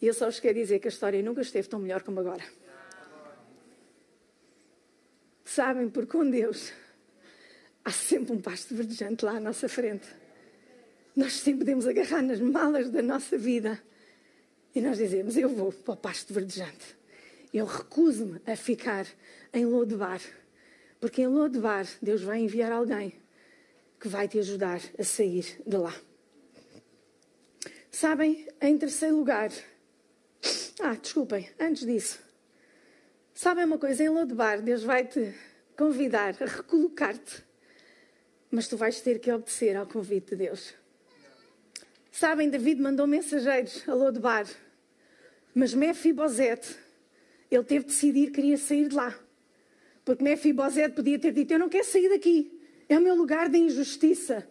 E 0.00 0.06
eu 0.06 0.14
só 0.14 0.26
vos 0.26 0.40
quero 0.40 0.54
dizer 0.54 0.78
que 0.78 0.88
a 0.88 0.90
história 0.90 1.22
nunca 1.22 1.40
esteve 1.40 1.68
tão 1.68 1.78
melhor 1.78 2.02
como 2.02 2.20
agora. 2.20 2.44
Sabem, 5.44 5.88
porque 5.88 6.12
com 6.12 6.28
Deus 6.28 6.72
há 7.84 7.90
sempre 7.90 8.32
um 8.32 8.40
pasto 8.40 8.74
verdejante 8.74 9.24
lá 9.24 9.36
à 9.36 9.40
nossa 9.40 9.68
frente. 9.68 10.06
Nós 11.14 11.32
sempre 11.34 11.60
podemos 11.60 11.86
agarrar 11.86 12.20
nas 12.20 12.40
malas 12.40 12.90
da 12.90 13.00
nossa 13.00 13.38
vida 13.38 13.80
e 14.74 14.80
nós 14.82 14.98
dizemos: 14.98 15.36
Eu 15.36 15.48
vou 15.48 15.72
para 15.72 15.94
o 15.94 15.96
pasto 15.96 16.34
verdejante. 16.34 16.96
Eu 17.54 17.64
recuso-me 17.64 18.38
a 18.46 18.54
ficar 18.54 19.06
em 19.50 19.64
Lodebar, 19.64 20.20
porque 21.00 21.22
em 21.22 21.26
Lodebar 21.26 21.86
Deus 22.02 22.22
vai 22.22 22.40
enviar 22.40 22.70
alguém 22.70 23.14
que 23.98 24.08
vai 24.08 24.28
te 24.28 24.38
ajudar 24.38 24.80
a 24.98 25.04
sair 25.04 25.62
de 25.66 25.76
lá. 25.78 25.94
Sabem, 27.90 28.46
em 28.60 28.76
terceiro 28.76 29.16
lugar, 29.16 29.50
ah, 30.80 30.94
desculpem, 30.94 31.48
antes 31.58 31.86
disso, 31.86 32.18
sabem 33.32 33.64
uma 33.64 33.78
coisa? 33.78 34.02
Em 34.02 34.08
Lodebar, 34.08 34.60
Deus 34.60 34.82
vai 34.82 35.06
te 35.06 35.34
convidar 35.76 36.34
a 36.40 36.44
recolocar-te, 36.44 37.42
mas 38.50 38.68
tu 38.68 38.76
vais 38.76 39.00
ter 39.00 39.18
que 39.18 39.32
obedecer 39.32 39.76
ao 39.76 39.86
convite 39.86 40.30
de 40.30 40.36
Deus. 40.36 40.74
Sabem, 42.12 42.50
David 42.50 42.80
mandou 42.80 43.06
mensageiros 43.06 43.86
a 43.88 43.94
Lodebar, 43.94 44.46
mas 45.54 45.72
Mefibosete, 45.72 46.76
ele 47.50 47.64
teve 47.64 47.84
de 47.84 47.92
decidir 47.92 48.26
que 48.26 48.32
queria 48.32 48.58
sair 48.58 48.88
de 48.88 48.94
lá. 48.94 49.18
Porque 50.04 50.22
Mefibosete 50.22 50.94
podia 50.94 51.18
ter 51.18 51.32
dito: 51.32 51.52
Eu 51.52 51.58
não 51.58 51.68
quero 51.68 51.84
sair 51.84 52.08
daqui. 52.08 52.60
É 52.88 52.98
o 52.98 53.00
meu 53.00 53.14
lugar 53.14 53.48
de 53.48 53.58
injustiça. 53.58 54.46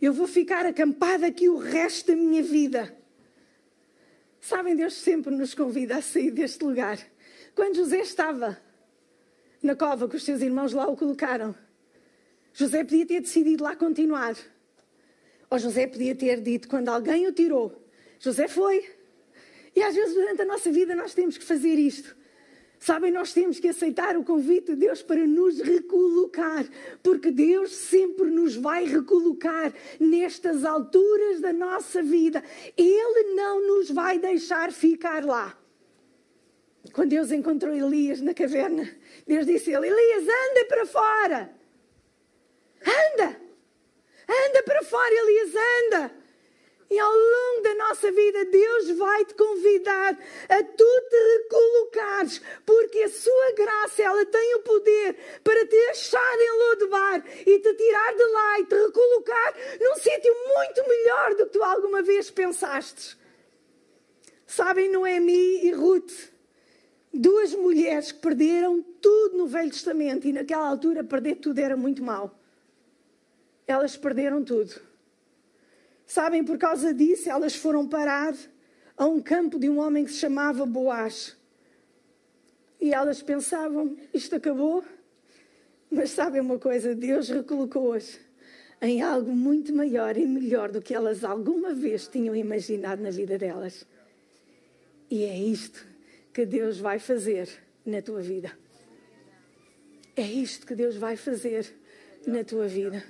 Eu 0.00 0.12
vou 0.12 0.26
ficar 0.26 0.64
acampada 0.66 1.26
aqui 1.26 1.48
o 1.48 1.56
resto 1.56 2.08
da 2.08 2.16
minha 2.16 2.42
vida. 2.42 2.96
Sabem, 4.42 4.74
Deus 4.74 4.94
sempre 4.94 5.32
nos 5.32 5.54
convida 5.54 5.98
a 5.98 6.02
sair 6.02 6.32
deste 6.32 6.64
lugar. 6.64 6.98
Quando 7.54 7.76
José 7.76 8.00
estava 8.00 8.60
na 9.62 9.76
cova 9.76 10.08
que 10.08 10.16
os 10.16 10.24
seus 10.24 10.40
irmãos 10.40 10.72
lá 10.72 10.88
o 10.88 10.96
colocaram, 10.96 11.54
José 12.52 12.82
podia 12.82 13.06
ter 13.06 13.20
decidido 13.20 13.62
lá 13.62 13.76
continuar. 13.76 14.36
Ou 15.48 15.58
José 15.60 15.86
podia 15.86 16.16
ter 16.16 16.40
dito, 16.40 16.66
quando 16.68 16.88
alguém 16.88 17.24
o 17.28 17.32
tirou, 17.32 17.86
José 18.18 18.48
foi. 18.48 18.84
E 19.76 19.80
às 19.80 19.94
vezes 19.94 20.12
durante 20.12 20.42
a 20.42 20.44
nossa 20.44 20.72
vida 20.72 20.96
nós 20.96 21.14
temos 21.14 21.38
que 21.38 21.44
fazer 21.44 21.74
isto. 21.74 22.16
Sabem, 22.82 23.12
nós 23.12 23.32
temos 23.32 23.60
que 23.60 23.68
aceitar 23.68 24.16
o 24.16 24.24
convite 24.24 24.72
de 24.72 24.74
Deus 24.74 25.02
para 25.02 25.24
nos 25.24 25.60
recolocar, 25.60 26.66
porque 27.00 27.30
Deus 27.30 27.70
sempre 27.70 28.28
nos 28.28 28.56
vai 28.56 28.86
recolocar 28.86 29.72
nestas 30.00 30.64
alturas 30.64 31.40
da 31.40 31.52
nossa 31.52 32.02
vida. 32.02 32.42
Ele 32.76 33.34
não 33.36 33.64
nos 33.64 33.88
vai 33.88 34.18
deixar 34.18 34.72
ficar 34.72 35.24
lá. 35.24 35.56
Quando 36.92 37.10
Deus 37.10 37.30
encontrou 37.30 37.72
Elias 37.72 38.20
na 38.20 38.34
caverna, 38.34 38.90
Deus 39.28 39.46
disse 39.46 39.72
a 39.72 39.78
ele: 39.78 39.86
Elias, 39.86 40.24
anda 40.24 40.64
para 40.64 40.84
fora. 40.84 41.54
Anda. 42.80 43.40
Anda 44.28 44.62
para 44.64 44.82
fora, 44.82 45.14
Elias, 45.14 45.54
anda. 45.84 46.21
E 46.92 46.98
ao 46.98 47.10
longo 47.10 47.62
da 47.62 47.74
nossa 47.76 48.12
vida, 48.12 48.44
Deus 48.44 48.90
vai 48.98 49.24
te 49.24 49.32
convidar 49.32 50.12
a 50.46 50.62
tu 50.62 51.00
te 51.08 51.38
recolocares, 51.38 52.42
porque 52.66 52.98
a 52.98 53.08
sua 53.08 53.52
graça, 53.52 54.02
ela 54.02 54.26
tem 54.26 54.56
o 54.56 54.60
poder 54.60 55.16
para 55.42 55.66
te 55.66 55.76
achar 55.88 56.38
em 56.38 56.58
Lodebar 56.58 57.24
e 57.46 57.58
te 57.60 57.74
tirar 57.74 58.14
de 58.14 58.24
lá 58.24 58.60
e 58.60 58.66
te 58.66 58.74
recolocar 58.74 59.54
num 59.80 59.94
sítio 59.94 60.34
muito 60.54 60.86
melhor 60.86 61.34
do 61.34 61.46
que 61.46 61.52
tu 61.52 61.62
alguma 61.62 62.02
vez 62.02 62.30
pensaste. 62.30 63.16
Sabem, 64.46 64.92
Noemi 64.92 65.64
e 65.64 65.72
Ruth, 65.72 66.12
duas 67.10 67.54
mulheres 67.54 68.12
que 68.12 68.20
perderam 68.20 68.82
tudo 69.00 69.38
no 69.38 69.46
Velho 69.46 69.70
Testamento 69.70 70.28
e 70.28 70.32
naquela 70.34 70.68
altura 70.68 71.02
perder 71.02 71.36
tudo 71.36 71.58
era 71.58 71.74
muito 71.74 72.02
mal. 72.02 72.38
Elas 73.66 73.96
perderam 73.96 74.44
tudo 74.44 74.91
Sabem, 76.12 76.44
por 76.44 76.58
causa 76.58 76.92
disso, 76.92 77.30
elas 77.30 77.56
foram 77.56 77.88
parar 77.88 78.34
a 78.98 79.06
um 79.06 79.18
campo 79.18 79.58
de 79.58 79.66
um 79.70 79.78
homem 79.78 80.04
que 80.04 80.12
se 80.12 80.18
chamava 80.18 80.66
Boaz. 80.66 81.34
E 82.78 82.92
elas 82.92 83.22
pensavam: 83.22 83.96
isto 84.12 84.36
acabou. 84.36 84.84
Mas 85.90 86.10
sabem 86.10 86.42
uma 86.42 86.58
coisa? 86.58 86.94
Deus 86.94 87.30
recolocou-as 87.30 88.20
em 88.82 89.00
algo 89.00 89.34
muito 89.34 89.74
maior 89.74 90.14
e 90.18 90.26
melhor 90.26 90.70
do 90.70 90.82
que 90.82 90.94
elas 90.94 91.24
alguma 91.24 91.72
vez 91.72 92.06
tinham 92.08 92.36
imaginado 92.36 93.02
na 93.02 93.10
vida 93.10 93.38
delas. 93.38 93.86
E 95.10 95.24
é 95.24 95.38
isto 95.38 95.82
que 96.30 96.44
Deus 96.44 96.76
vai 96.78 96.98
fazer 96.98 97.48
na 97.86 98.02
tua 98.02 98.20
vida. 98.20 98.52
É 100.14 100.26
isto 100.26 100.66
que 100.66 100.74
Deus 100.74 100.94
vai 100.94 101.16
fazer 101.16 101.74
na 102.26 102.44
tua 102.44 102.68
vida. 102.68 103.02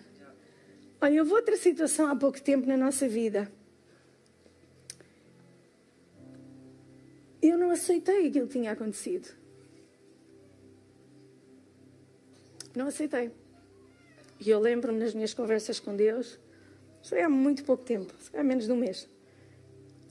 Olha, 1.05 1.21
houve 1.21 1.33
outra 1.33 1.57
situação 1.57 2.07
há 2.07 2.15
pouco 2.15 2.41
tempo 2.41 2.65
na 2.65 2.77
nossa 2.77 3.09
vida. 3.09 3.51
Eu 7.43 7.59
não 7.59 7.71
aceitei 7.71 8.29
aquilo 8.29 8.47
que 8.47 8.53
tinha 8.53 8.71
acontecido. 8.71 9.29
Não 12.77 12.87
aceitei. 12.87 13.33
E 14.38 14.49
eu 14.49 14.61
lembro-me 14.61 15.01
nas 15.01 15.12
minhas 15.12 15.35
conversas 15.35 15.81
com 15.81 15.97
Deus, 15.97 16.38
foi 17.03 17.21
há 17.21 17.29
muito 17.29 17.65
pouco 17.65 17.83
tempo, 17.83 18.15
há 18.33 18.45
menos 18.45 18.67
de 18.67 18.73
um 18.73 18.77
mês. 18.77 19.09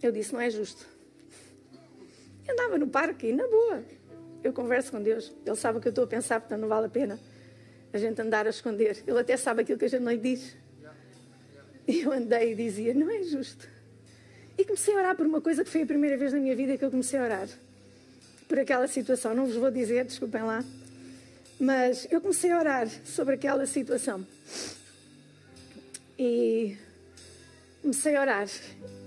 Eu 0.03 0.11
disse: 0.11 0.33
não 0.33 0.41
é 0.41 0.49
justo. 0.49 0.85
Eu 2.45 2.53
andava 2.53 2.77
no 2.77 2.87
parque 2.87 3.27
e 3.27 3.33
na 3.33 3.47
boa. 3.47 3.81
Eu 4.43 4.51
converso 4.51 4.91
com 4.91 5.01
Deus. 5.01 5.33
Ele 5.45 5.55
sabe 5.55 5.77
o 5.77 5.81
que 5.81 5.87
eu 5.87 5.91
estou 5.91 6.03
a 6.03 6.07
pensar, 6.07 6.41
portanto 6.41 6.59
não 6.59 6.67
vale 6.67 6.87
a 6.87 6.89
pena 6.89 7.17
a 7.93 7.97
gente 7.97 8.21
andar 8.21 8.45
a 8.45 8.49
esconder. 8.49 9.03
Ele 9.07 9.19
até 9.19 9.37
sabe 9.37 9.61
aquilo 9.61 9.79
que 9.79 9.85
a 9.85 9.87
gente 9.87 10.01
não 10.01 10.11
lhe 10.11 10.17
diz. 10.17 10.60
E 11.87 12.01
eu 12.01 12.11
andei 12.11 12.53
e 12.53 12.55
dizia: 12.55 12.93
Não 12.93 13.09
é 13.09 13.23
justo. 13.23 13.67
E 14.57 14.63
comecei 14.63 14.93
a 14.93 14.97
orar 14.97 15.15
por 15.15 15.25
uma 15.25 15.41
coisa 15.41 15.63
que 15.63 15.69
foi 15.69 15.83
a 15.83 15.85
primeira 15.85 16.17
vez 16.17 16.33
na 16.33 16.39
minha 16.39 16.55
vida 16.55 16.77
que 16.77 16.85
eu 16.85 16.91
comecei 16.91 17.19
a 17.19 17.23
orar. 17.23 17.49
Por 18.47 18.59
aquela 18.59 18.87
situação. 18.87 19.33
Não 19.33 19.45
vos 19.45 19.55
vou 19.55 19.71
dizer, 19.71 20.05
desculpem 20.05 20.43
lá. 20.43 20.63
Mas 21.59 22.07
eu 22.11 22.19
comecei 22.21 22.51
a 22.51 22.59
orar 22.59 22.87
sobre 23.05 23.35
aquela 23.35 23.65
situação. 23.65 24.25
E 26.17 26.77
comecei 27.81 28.15
a 28.15 28.21
orar. 28.21 28.47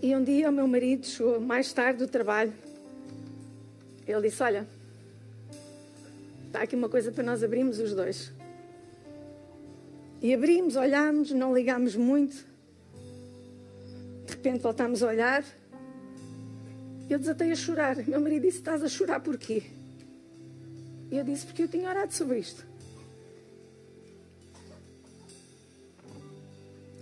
E 0.03 0.15
um 0.17 0.25
dia 0.25 0.49
o 0.49 0.53
meu 0.53 0.67
marido 0.67 1.07
chegou 1.07 1.41
mais 1.41 1.73
tarde 1.73 2.01
do 2.01 2.09
trabalho. 2.09 2.53
Ele 4.07 4.23
disse: 4.23 4.43
Olha, 4.43 4.67
está 6.47 6.63
aqui 6.63 6.75
uma 6.75 6.89
coisa 6.89 7.13
para 7.13 7.23
nós 7.23 7.43
abrirmos 7.43 7.79
os 7.79 7.95
dois. 7.95 8.33
E 10.21 10.33
abrimos, 10.33 10.75
olhámos, 10.75 11.31
não 11.33 11.55
ligámos 11.55 11.95
muito 11.95 12.54
repente 14.35 14.63
voltámos 14.63 15.03
a 15.03 15.09
olhar. 15.09 15.45
Eu 17.09 17.19
desatei 17.19 17.53
a 17.53 17.57
chorar. 17.57 17.97
Meu 18.07 18.21
marido 18.21 18.43
disse: 18.43 18.59
Estás 18.59 18.83
a 18.83 18.89
chorar 18.89 19.21
porquê? 19.21 19.63
E 21.11 21.17
eu 21.17 21.25
disse: 21.25 21.47
Porque 21.47 21.63
eu 21.63 21.69
tinha 21.69 21.89
orado 21.89 22.13
sobre 22.13 22.39
isto. 22.39 22.67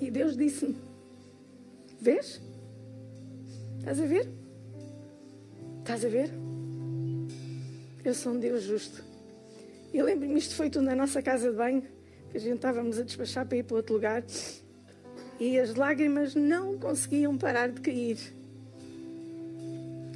E 0.00 0.10
Deus 0.10 0.36
disse-me: 0.36 0.76
Vês? 2.00 2.40
Estás 3.78 4.00
a 4.00 4.06
ver? 4.06 4.28
Estás 5.80 6.04
a 6.04 6.08
ver? 6.08 6.30
Eu 8.04 8.14
sou 8.14 8.32
um 8.32 8.38
Deus 8.38 8.64
justo. 8.64 9.04
E 9.92 10.02
lembro-me, 10.02 10.38
isto 10.38 10.54
foi 10.54 10.70
tudo 10.70 10.84
na 10.84 10.96
nossa 10.96 11.22
casa 11.22 11.50
de 11.50 11.56
banho, 11.56 11.82
que 12.30 12.36
a 12.36 12.40
gente 12.40 12.56
estávamos 12.56 12.98
a 12.98 13.02
despachar 13.02 13.46
para 13.46 13.58
ir 13.58 13.62
para 13.62 13.76
outro 13.76 13.94
lugar 13.94 14.24
e 15.38 15.58
as 15.58 15.74
lágrimas 15.74 16.34
não 16.34 16.78
conseguiam 16.78 17.36
parar 17.36 17.68
de 17.68 17.80
cair. 17.80 18.18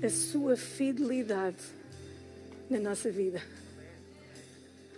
A 0.02 0.08
sua 0.08 0.56
fidelidade 0.56 1.62
na 2.68 2.78
nossa 2.78 3.10
vida. 3.10 3.42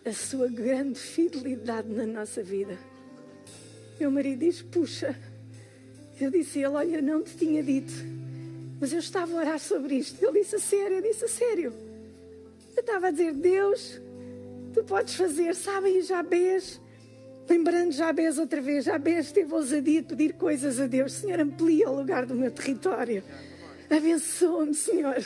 A 0.05 0.13
sua 0.13 0.49
grande 0.49 0.99
fidelidade 0.99 1.89
na 1.89 2.07
nossa 2.07 2.43
vida. 2.43 2.77
Meu 3.99 4.11
marido 4.11 4.41
diz: 4.41 4.63
Puxa, 4.63 5.17
Eu 6.21 6.31
disse 6.31 6.59
a 6.59 6.69
ele: 6.69 6.77
Olha, 6.77 7.03
não 7.03 7.23
te 7.23 7.37
tinha 7.37 7.63
dito, 7.63 7.93
mas 8.81 8.93
eu 8.93 8.99
estava 8.99 9.33
a 9.33 9.37
orar 9.37 9.59
sobre 9.59 9.97
isto. 9.97 10.23
Ele 10.25 10.41
disse 10.41 10.57
a 10.57 10.59
sério, 10.59 10.97
eu 10.97 11.03
disse 11.03 11.25
a 11.25 11.29
sério. 11.29 11.73
Eu 12.77 12.81
estava 12.81 13.09
a 13.09 13.11
dizer: 13.11 13.33
Deus, 13.35 14.01
tu 14.75 14.83
podes 14.85 15.15
fazer, 15.15 15.55
sabem, 15.55 16.03
Jabez, 16.03 16.81
lembrando 17.49 17.93
Jabez 17.93 18.39
outra 18.39 18.61
vez, 18.61 18.85
Jabez 18.85 19.33
teve 19.33 19.53
ousadia 19.53 20.03
de 20.03 20.09
pedir 20.09 20.35
coisas 20.35 20.79
a 20.81 20.87
Deus. 20.87 21.13
Senhor, 21.13 21.41
amplia 21.41 21.89
o 21.89 21.97
lugar 21.97 22.27
do 22.27 22.35
meu 22.35 22.51
território. 22.51 23.23
Abençoa-me, 23.91 24.75
Senhor. 24.75 25.25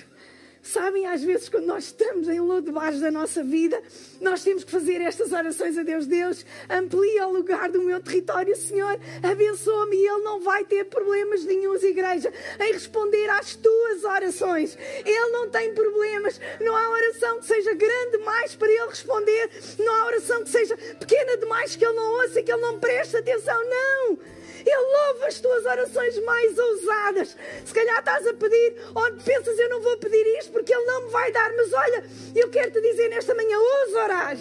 Sabem, 0.63 1.07
às 1.07 1.25
vezes, 1.25 1.49
quando 1.49 1.67
nós 1.67 1.87
estamos 1.87 2.29
em 2.29 2.39
lodo 2.39 2.67
debaixo 2.67 3.01
da 3.01 3.11
nossa 3.11 3.43
vida, 3.43 3.83
nós 4.21 4.45
temos 4.45 4.63
que 4.63 4.71
fazer 4.71 5.01
estas 5.01 5.33
orações 5.33 5.77
a 5.77 5.83
Deus. 5.83 6.07
Deus, 6.07 6.47
amplia 6.71 7.27
o 7.27 7.33
lugar 7.33 7.69
do 7.69 7.83
meu 7.83 8.01
território, 8.01 8.55
Senhor, 8.55 8.97
abençoa-me 9.25 9.97
e 9.97 10.07
Ele 10.07 10.23
não 10.23 10.41
vai 10.41 10.65
ter 10.65 10.85
problemas 10.85 11.45
nenhums, 11.45 11.83
igreja, 11.83 12.33
em 12.61 12.73
responder 12.73 13.29
às 13.31 13.57
tuas 13.57 14.05
orações. 14.05 14.79
Ele 15.05 15.31
não 15.33 15.51
tem 15.51 15.75
problemas. 15.75 16.41
Não 16.61 16.77
há 16.77 16.91
oração 16.91 17.41
que 17.41 17.47
seja 17.47 17.75
grande 17.75 18.19
demais 18.19 18.55
para 18.55 18.71
Ele 18.71 18.87
responder. 18.89 19.51
Não 19.81 19.93
há 19.93 20.07
oração 20.07 20.45
que 20.45 20.51
seja 20.51 20.77
pequena 20.77 21.39
demais 21.39 21.75
que 21.75 21.85
Ele 21.85 21.95
não 21.97 22.13
ouça 22.21 22.39
e 22.39 22.43
que 22.45 22.53
Ele 22.53 22.63
não 22.63 22.79
preste 22.79 23.17
atenção. 23.17 23.61
Não! 23.69 24.42
Ele 24.65 25.09
ouve 25.09 25.25
as 25.27 25.41
tuas 25.41 25.65
orações 25.65 26.19
mais 26.25 26.59
ousadas. 26.59 27.37
Se 27.65 27.75
calhar 27.75 27.99
estás 27.99 28.27
a 28.27 28.35
pedir, 28.35 28.77
onde 28.95 29.23
pensas 29.23 29.59
eu 29.59 29.69
não 29.69 29.81
vou 29.81 29.97
pedir 29.99 30.27
isto 30.39 30.53
porque 30.53 30.75
Ele 30.75 30.85
não 30.85 31.05
me 31.05 31.11
vai 31.11 31.31
dar. 31.33 31.53
Mas 31.57 31.73
olha, 31.73 32.05
eu 32.35 32.51
quero 32.51 32.71
te 32.71 32.81
dizer 32.81 33.09
nesta 33.09 33.35
manhã: 33.35 33.59
ousa 33.59 34.03
orar. 34.03 34.37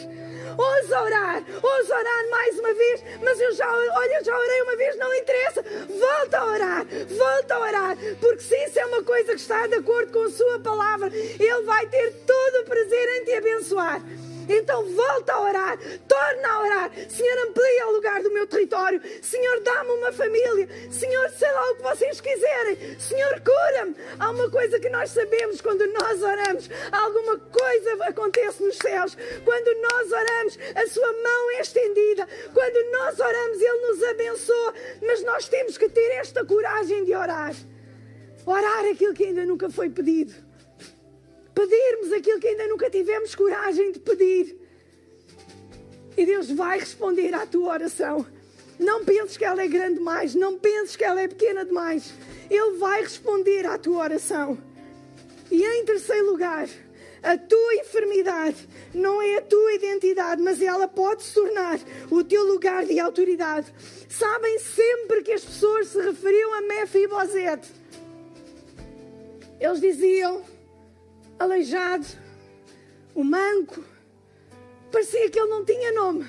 Ousa 0.58 1.02
orar, 1.02 1.44
ousa 1.64 1.96
orar 1.96 2.30
mais 2.30 2.60
uma 2.60 2.74
vez, 2.74 3.04
mas 3.22 3.40
eu 3.40 3.54
já, 3.54 3.72
olha, 3.72 4.24
já 4.24 4.38
orei 4.38 4.62
uma 4.64 4.76
vez, 4.76 4.98
não 4.98 5.14
interessa. 5.14 5.64
Volta 5.88 6.38
a 6.40 6.46
orar, 6.46 6.86
volta 7.10 7.56
a 7.56 7.60
orar, 7.60 7.98
porque 8.20 8.42
se 8.42 8.56
isso 8.66 8.80
é 8.80 8.86
uma 8.86 9.04
coisa 9.04 9.34
que 9.34 9.40
está 9.40 9.66
de 9.68 9.76
acordo 9.76 10.12
com 10.12 10.24
a 10.24 10.30
Sua 10.30 10.60
palavra, 10.60 11.08
Ele 11.14 11.62
vai 11.64 11.88
ter 11.88 12.12
todo 12.26 12.62
o 12.62 12.66
prazer 12.66 13.10
em 13.18 13.26
te 13.26 13.34
abençoar. 13.34 14.02
Então 14.58 14.86
volta 14.94 15.34
a 15.34 15.42
orar, 15.42 15.80
torna 16.08 16.48
a 16.50 16.62
orar. 16.62 16.92
Senhor, 17.10 17.48
amplia 17.48 17.88
o 17.88 17.92
lugar 17.94 18.22
do 18.22 18.32
meu 18.32 18.46
território. 18.46 19.02
Senhor, 19.22 19.62
dá-me 19.62 19.92
uma 19.92 20.12
família. 20.12 20.68
Senhor, 20.92 21.30
sei 21.30 21.52
lá 21.52 21.72
o 21.72 21.76
que 21.76 21.82
vocês 21.84 22.20
quiserem. 22.20 23.00
Senhor, 23.00 23.42
cura-me. 23.42 23.96
Há 24.20 24.30
uma 24.30 24.50
coisa 24.50 24.80
que 24.80 24.90
nós 24.90 25.10
sabemos 25.12 25.62
quando 25.62 25.88
nós 25.88 26.22
oramos. 26.22 26.70
Alguma 26.92 27.38
coisa 27.38 28.04
acontece 28.06 28.62
nos 28.62 28.78
céus. 28.78 29.18
Quando 29.46 29.82
nós 29.82 30.12
oramos, 30.12 30.60
a 30.76 30.88
sua 30.88 31.14
mão 31.14 31.52
é 31.52 31.62
estendida. 31.62 32.28
Quando 32.54 32.92
nós 32.92 33.20
oramos, 33.20 33.62
Ele 33.62 33.88
nos 33.88 34.04
abençoa. 34.04 34.74
Mas 35.02 35.24
nós 35.24 35.48
temos 35.48 35.78
que 35.78 35.88
ter 35.88 36.12
esta 36.16 36.44
coragem 36.46 37.06
de 37.06 37.16
orar. 37.16 37.56
Orar 38.46 38.86
aquilo 38.92 39.14
que 39.14 39.26
ainda 39.26 39.46
nunca 39.46 39.70
foi 39.70 39.90
pedido 39.90 40.51
pedirmos 41.54 42.12
aquilo 42.14 42.40
que 42.40 42.48
ainda 42.48 42.68
nunca 42.68 42.90
tivemos 42.90 43.36
coragem 43.36 43.92
de 43.92 44.00
pedir. 44.00 44.58
E 46.18 46.26
Deus 46.26 46.50
vai 46.52 46.80
responder 46.80 47.34
à 47.34 47.46
tua 47.46 47.74
oração. 47.74 48.26
Não 48.78 49.06
penses 49.06 49.38
que 49.38 49.46
ela 49.46 49.62
é 49.62 49.68
grande 49.68 50.00
demais, 50.00 50.34
não 50.36 50.58
penses 50.58 50.96
que 50.96 51.04
ela 51.04 51.22
é 51.22 51.28
pequena 51.28 51.64
demais. 51.64 52.14
Ele 52.50 52.78
vai 52.78 53.02
responder 53.02 53.66
à 53.66 53.78
tua 53.78 54.04
oração. 54.04 54.58
E 55.52 55.64
em 55.64 55.86
terceiro 55.86 56.32
lugar, 56.32 56.68
a 57.22 57.38
tua 57.38 57.76
enfermidade 57.76 58.68
não 58.94 59.22
é 59.22 59.38
a 59.38 59.42
tua 59.42 59.74
identidade, 59.74 60.42
mas 60.42 60.62
ela 60.62 60.88
pode 60.88 61.24
se 61.24 61.34
tornar 61.34 61.80
o 62.10 62.24
teu 62.24 62.44
lugar 62.44 62.86
de 62.86 63.00
autoridade. 63.00 63.72
Sabem 64.10 64.58
sempre 64.60 65.22
que 65.22 65.32
as 65.32 65.46
pessoas 65.46 65.90
se 65.90 66.02
referiam 66.02 66.54
a 66.56 66.62
Mefibosete. 66.62 67.70
Eles 69.60 69.80
diziam: 69.80 70.42
aleijado, 71.42 72.06
o 73.16 73.24
manco. 73.24 73.84
Parecia 74.92 75.30
que 75.30 75.40
ele 75.40 75.50
não 75.50 75.66
tinha 75.66 75.92
nome. 75.94 76.28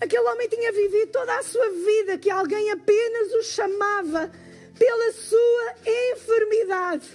Aquele 0.00 0.22
homem 0.28 0.48
tinha 0.48 0.72
vivido 0.72 1.12
toda 1.12 1.38
a 1.38 1.42
sua 1.42 1.70
vida 1.70 2.18
que 2.18 2.30
alguém 2.30 2.70
apenas 2.70 3.32
o 3.32 3.42
chamava 3.42 4.30
pela 4.78 5.12
sua 5.12 5.74
enfermidade. 6.12 7.08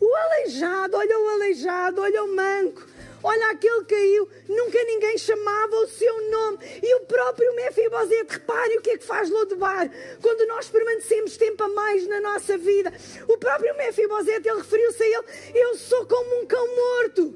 O 0.00 0.14
aleijado, 0.14 0.96
olha 0.96 1.18
o 1.18 1.28
aleijado, 1.28 2.02
olha 2.02 2.24
o 2.24 2.36
manco. 2.36 2.86
Olha, 3.28 3.50
aquele 3.50 3.84
caiu, 3.86 4.28
nunca 4.48 4.84
ninguém 4.84 5.18
chamava 5.18 5.74
o 5.78 5.88
seu 5.88 6.30
nome. 6.30 6.58
E 6.80 6.94
o 6.94 7.00
próprio 7.06 7.56
Mefibosete, 7.56 8.34
repare 8.34 8.78
o 8.78 8.80
que 8.80 8.90
é 8.90 8.98
que 8.98 9.04
faz 9.04 9.28
Lodebar 9.28 9.90
quando 10.22 10.46
nós 10.46 10.68
permanecemos 10.68 11.36
tempo 11.36 11.60
a 11.64 11.68
mais 11.68 12.06
na 12.06 12.20
nossa 12.20 12.56
vida. 12.56 12.92
O 13.26 13.36
próprio 13.36 13.76
Mefibosete, 13.76 14.48
ele 14.48 14.58
referiu-se 14.58 15.02
a 15.02 15.06
ele: 15.06 15.24
Eu 15.56 15.74
sou 15.74 16.06
como 16.06 16.40
um 16.40 16.46
cão 16.46 16.68
morto. 16.76 17.34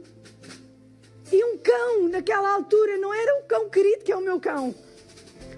E 1.32 1.44
um 1.44 1.58
cão, 1.58 2.08
naquela 2.08 2.54
altura, 2.54 2.96
não 2.96 3.12
era 3.12 3.40
o 3.40 3.42
cão 3.48 3.68
querido 3.68 4.04
que 4.04 4.12
é 4.12 4.16
o 4.16 4.20
meu 4.20 4.38
cão. 4.38 4.72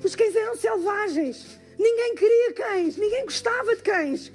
Os 0.02 0.16
cães 0.16 0.34
eram 0.34 0.56
selvagens. 0.56 1.46
Ninguém 1.78 2.14
queria 2.14 2.54
cães, 2.54 2.96
ninguém 2.96 3.26
gostava 3.26 3.76
de 3.76 3.82
cães. 3.82 4.32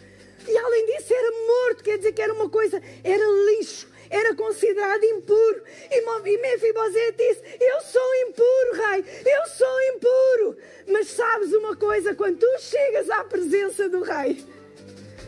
E 0.48 0.58
além 0.58 0.86
disso, 0.86 1.12
era 1.12 1.32
morto, 1.32 1.84
quer 1.84 1.98
dizer 1.98 2.12
que 2.12 2.22
era 2.22 2.34
uma 2.34 2.50
coisa, 2.50 2.80
era 3.04 3.24
lixo 3.50 3.97
era 4.10 4.36
considerado 4.36 5.04
impuro. 5.04 5.64
E 5.92 6.38
Mefibosete 6.38 7.18
disse: 7.18 7.44
Eu 7.60 7.82
sou 7.82 8.16
impuro, 8.28 8.74
rei, 8.74 9.06
eu 9.26 9.48
sou 9.48 9.82
impuro. 9.96 10.58
Mas 10.88 11.08
sabes 11.10 11.54
uma 11.54 11.76
coisa? 11.76 12.16
Quando 12.16 12.40
tu 12.40 12.60
chegas 12.60 13.10
à 13.10 13.24
presença 13.24 13.90
do 13.90 14.02
rei, 14.02 14.44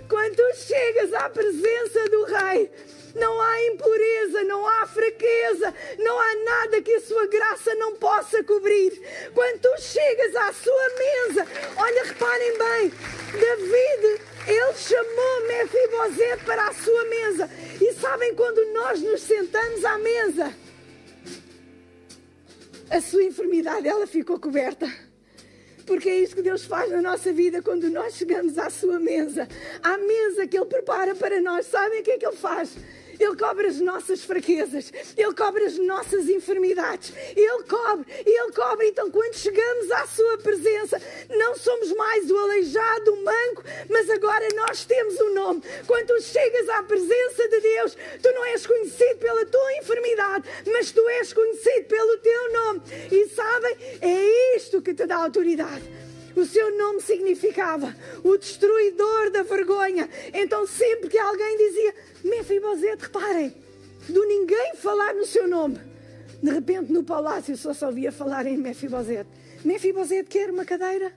quando 0.08 0.36
tu 0.36 0.56
chegas 0.56 1.14
à 1.14 1.30
presença 1.30 2.04
do 2.10 2.24
rei, 2.24 2.72
não 3.16 3.42
há 3.42 3.66
impureza, 3.68 4.44
não 4.44 4.68
há 4.68 4.86
fraqueza, 4.86 5.74
não 5.98 6.20
há 6.20 6.36
nada 6.36 6.82
que 6.82 6.94
a 6.94 7.02
sua 7.02 7.28
graça 7.28 7.74
não 7.76 7.96
possa 7.96 8.44
cobrir. 8.44 9.02
Quando 9.34 9.60
tu 9.60 9.82
chegas 9.82 10.36
à 10.36 10.54
sua 10.54 10.90
mesa, 10.90 11.48
olha, 11.78 12.04
reparem 12.04 12.58
bem, 12.58 12.94
David, 13.34 14.22
ele 14.52 14.74
chamou 14.74 15.48
Mefibosete 15.48 16.44
para 16.44 16.68
a 16.68 16.74
sua 16.74 17.06
mesa. 17.06 17.50
E 17.80 17.94
sabem 17.94 18.34
quando 18.36 18.74
nós 18.74 19.02
nos 19.02 19.22
sentamos 19.22 19.86
à 19.86 19.98
mesa, 19.98 20.56
a 22.90 23.02
sua 23.02 23.24
enfermidade 23.24 23.88
ela 23.88 24.08
ficou 24.08 24.40
coberta. 24.40 24.92
Porque 25.86 26.10
é 26.10 26.20
isso 26.20 26.36
que 26.36 26.42
Deus 26.42 26.66
faz 26.66 26.92
na 26.92 27.02
nossa 27.02 27.32
vida 27.34 27.62
quando 27.62 27.90
nós 27.90 28.16
chegamos 28.16 28.58
à 28.58 28.70
sua 28.70 29.00
mesa. 29.00 29.48
À 29.82 29.98
mesa 29.98 30.48
que 30.48 30.58
Ele 30.58 30.66
prepara 30.66 31.16
para 31.16 31.42
nós. 31.42 31.66
Sabem 31.66 32.02
o 32.02 32.04
que 32.04 32.12
é 32.12 32.18
que 32.18 32.26
Ele 32.26 32.36
faz? 32.36 32.76
Ele 33.20 33.36
cobre 33.36 33.68
as 33.68 33.80
nossas 33.80 34.24
fraquezas, 34.24 34.92
Ele 35.18 35.34
cobre 35.34 35.66
as 35.66 35.78
nossas 35.78 36.30
enfermidades, 36.30 37.14
Ele 37.36 37.64
cobre, 37.64 38.06
Ele 38.26 38.52
cobre. 38.54 38.88
Então, 38.88 39.12
quando 39.12 39.36
chegamos 39.36 39.92
à 39.92 40.08
Sua 40.08 40.38
presença, 40.38 41.02
não 41.30 41.56
somos 41.56 41.92
mais 41.94 42.32
o 42.32 42.38
aleijado, 42.38 43.14
o 43.14 43.24
manco, 43.24 43.64
mas 43.90 44.10
agora 44.10 44.48
nós 44.56 44.86
temos 44.86 45.20
um 45.20 45.34
nome. 45.34 45.62
Quando 45.86 46.08
tu 46.08 46.22
chegas 46.22 46.70
à 46.70 46.84
presença 46.84 47.48
de 47.50 47.60
Deus, 47.60 47.98
tu 48.22 48.32
não 48.32 48.46
és 48.46 48.66
conhecido 48.66 49.18
pela 49.20 49.46
tua 49.46 49.78
enfermidade, 49.78 50.50
mas 50.66 50.92
tu 50.92 51.08
és 51.10 51.34
conhecido 51.34 51.86
pelo 51.86 52.18
teu 52.18 52.54
nome. 52.54 52.82
E 53.12 53.28
sabem, 53.30 53.78
é 54.02 54.56
isto 54.56 54.82
que 54.82 54.94
te 54.94 55.06
dá 55.06 55.18
autoridade. 55.18 56.09
O 56.36 56.46
seu 56.46 56.78
nome 56.78 57.02
significava 57.02 57.96
o 58.24 58.38
destruidor 58.38 59.32
da 59.32 59.44
vergonha. 59.44 60.10
Então, 60.34 60.66
sempre 60.66 61.10
que 61.10 61.18
alguém 61.18 61.58
dizia 61.58 61.96
Mefibosete, 62.24 63.04
reparem, 63.04 63.54
do 64.08 64.26
ninguém 64.26 64.76
falar 64.76 65.14
no 65.14 65.26
seu 65.26 65.48
nome, 65.48 65.80
de 66.42 66.52
repente 66.52 66.92
no 66.92 67.04
palácio 67.04 67.56
só 67.58 67.74
se 67.74 67.84
ouvia 67.86 68.12
falar 68.12 68.46
em 68.46 68.58
Mefibosete. 68.58 69.30
Mefibosete 69.64 70.30
quer 70.30 70.50
uma 70.50 70.64
cadeira? 70.64 71.12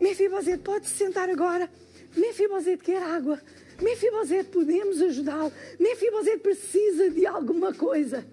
Mefibosete 0.00 0.58
pode 0.58 0.86
se 0.86 0.96
sentar 0.96 1.30
agora? 1.30 1.70
Mefibosete 2.16 2.82
quer 2.82 3.02
água? 3.02 3.40
Mefibosete 3.80 4.50
podemos 4.50 5.00
ajudá-lo? 5.00 5.52
Mefibosete 5.78 6.38
precisa 6.38 7.10
de 7.10 7.26
alguma 7.26 7.72
coisa? 7.74 8.26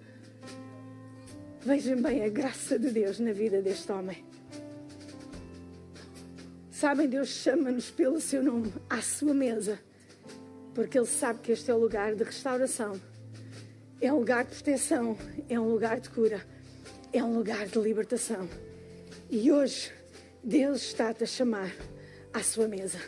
Vejam 1.64 2.02
bem 2.02 2.24
a 2.24 2.28
graça 2.28 2.78
de 2.78 2.90
Deus 2.90 3.18
na 3.18 3.32
vida 3.32 3.62
deste 3.62 3.90
homem. 3.92 4.33
Sabem, 6.74 7.08
Deus 7.08 7.28
chama-nos 7.28 7.88
pelo 7.88 8.20
seu 8.20 8.42
nome 8.42 8.74
à 8.90 9.00
sua 9.00 9.32
mesa, 9.32 9.78
porque 10.74 10.98
Ele 10.98 11.06
sabe 11.06 11.38
que 11.38 11.52
este 11.52 11.70
é 11.70 11.74
o 11.74 11.78
lugar 11.78 12.16
de 12.16 12.24
restauração, 12.24 13.00
é 14.00 14.12
um 14.12 14.18
lugar 14.18 14.44
de 14.44 14.56
proteção, 14.56 15.16
é 15.48 15.58
um 15.58 15.68
lugar 15.68 16.00
de 16.00 16.10
cura, 16.10 16.44
é 17.12 17.22
um 17.22 17.32
lugar 17.32 17.68
de 17.68 17.78
libertação. 17.78 18.48
E 19.30 19.52
hoje, 19.52 19.92
Deus 20.42 20.82
está-te 20.82 21.22
a 21.22 21.26
chamar 21.28 21.72
à 22.32 22.42
sua 22.42 22.66
mesa. 22.66 22.98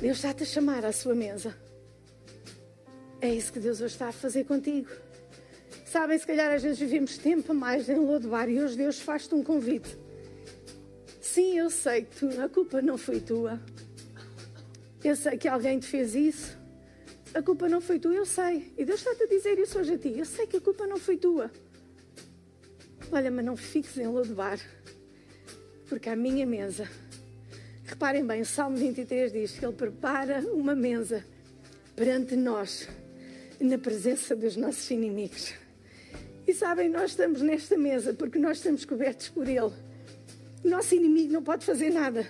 Deus 0.00 0.18
está-te 0.18 0.44
a 0.44 0.46
chamar 0.46 0.84
à 0.84 0.92
sua 0.92 1.16
mesa. 1.16 1.52
É 3.20 3.34
isso 3.34 3.52
que 3.52 3.58
Deus 3.58 3.80
hoje 3.80 3.94
está 3.94 4.06
a 4.06 4.12
fazer 4.12 4.44
contigo. 4.44 4.90
Sabem, 5.84 6.16
se 6.16 6.26
calhar 6.28 6.54
às 6.54 6.62
vezes 6.62 6.78
vivemos 6.78 7.18
tempo 7.18 7.50
a 7.50 7.54
mais 7.54 7.88
em 7.88 7.96
Lodebar 7.96 8.48
e 8.48 8.62
hoje 8.62 8.76
Deus 8.76 9.00
faz-te 9.00 9.34
um 9.34 9.42
convite 9.42 10.05
Sim, 11.36 11.58
eu 11.58 11.68
sei 11.68 12.00
que 12.00 12.16
tu, 12.16 12.40
a 12.40 12.48
culpa 12.48 12.80
não 12.80 12.96
foi 12.96 13.20
tua. 13.20 13.60
Eu 15.04 15.14
sei 15.14 15.36
que 15.36 15.46
alguém 15.46 15.78
te 15.78 15.86
fez 15.86 16.14
isso. 16.14 16.56
A 17.34 17.42
culpa 17.42 17.68
não 17.68 17.78
foi 17.78 17.98
tua, 17.98 18.14
eu 18.14 18.24
sei. 18.24 18.72
E 18.74 18.86
Deus 18.86 19.00
está-te 19.00 19.24
a 19.24 19.26
dizer 19.26 19.58
isso 19.58 19.78
hoje 19.78 19.92
a 19.92 19.98
ti. 19.98 20.14
Eu 20.16 20.24
sei 20.24 20.46
que 20.46 20.56
a 20.56 20.60
culpa 20.62 20.86
não 20.86 20.96
foi 20.96 21.18
tua. 21.18 21.50
Olha, 23.12 23.30
mas 23.30 23.44
não 23.44 23.54
fiques 23.54 23.98
em 23.98 24.06
Lodebar, 24.06 24.58
porque 25.90 26.08
a 26.08 26.16
minha 26.16 26.46
mesa. 26.46 26.88
Reparem 27.84 28.26
bem, 28.26 28.40
o 28.40 28.46
Salmo 28.46 28.78
23 28.78 29.30
diz 29.30 29.58
que 29.58 29.66
Ele 29.66 29.74
prepara 29.74 30.40
uma 30.54 30.74
mesa 30.74 31.22
perante 31.94 32.34
nós, 32.34 32.88
na 33.60 33.76
presença 33.76 34.34
dos 34.34 34.56
nossos 34.56 34.90
inimigos. 34.90 35.52
E 36.48 36.54
sabem, 36.54 36.88
nós 36.88 37.10
estamos 37.10 37.42
nesta 37.42 37.76
mesa 37.76 38.14
porque 38.14 38.38
nós 38.38 38.56
estamos 38.56 38.86
cobertos 38.86 39.28
por 39.28 39.46
Ele. 39.46 39.84
O 40.64 40.68
nosso 40.68 40.94
inimigo 40.94 41.32
não 41.32 41.42
pode 41.42 41.64
fazer 41.64 41.90
nada, 41.90 42.26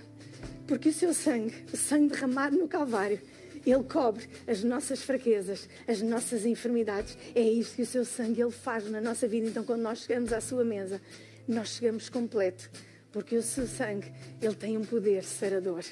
porque 0.67 0.89
o 0.89 0.93
seu 0.93 1.15
sangue, 1.15 1.55
o 1.73 1.77
sangue 1.77 2.09
derramado 2.15 2.57
no 2.57 2.69
Calvário, 2.69 3.21
ele 3.67 3.83
cobre 3.83 4.29
as 4.47 4.63
nossas 4.63 5.03
fraquezas, 5.03 5.69
as 5.89 6.01
nossas 6.01 6.47
enfermidades. 6.47 7.19
É 7.35 7.41
isto 7.41 7.77
que 7.77 7.83
o 7.83 7.87
seu 7.87 8.05
sangue 8.05 8.41
ele 8.41 8.53
faz 8.53 8.89
na 8.89 9.01
nossa 9.01 9.27
vida. 9.27 9.49
Então, 9.49 9.65
quando 9.65 9.83
nós 9.83 10.01
chegamos 10.01 10.33
à 10.33 10.41
sua 10.41 10.65
mesa, 10.65 11.01
nós 11.49 11.71
chegamos 11.71 12.09
completo, 12.09 12.71
porque 13.11 13.37
o 13.37 13.43
seu 13.43 13.67
sangue 13.67 14.13
ele 14.41 14.55
tem 14.55 14.77
um 14.77 14.85
poder 14.85 15.25
serador. 15.25 15.85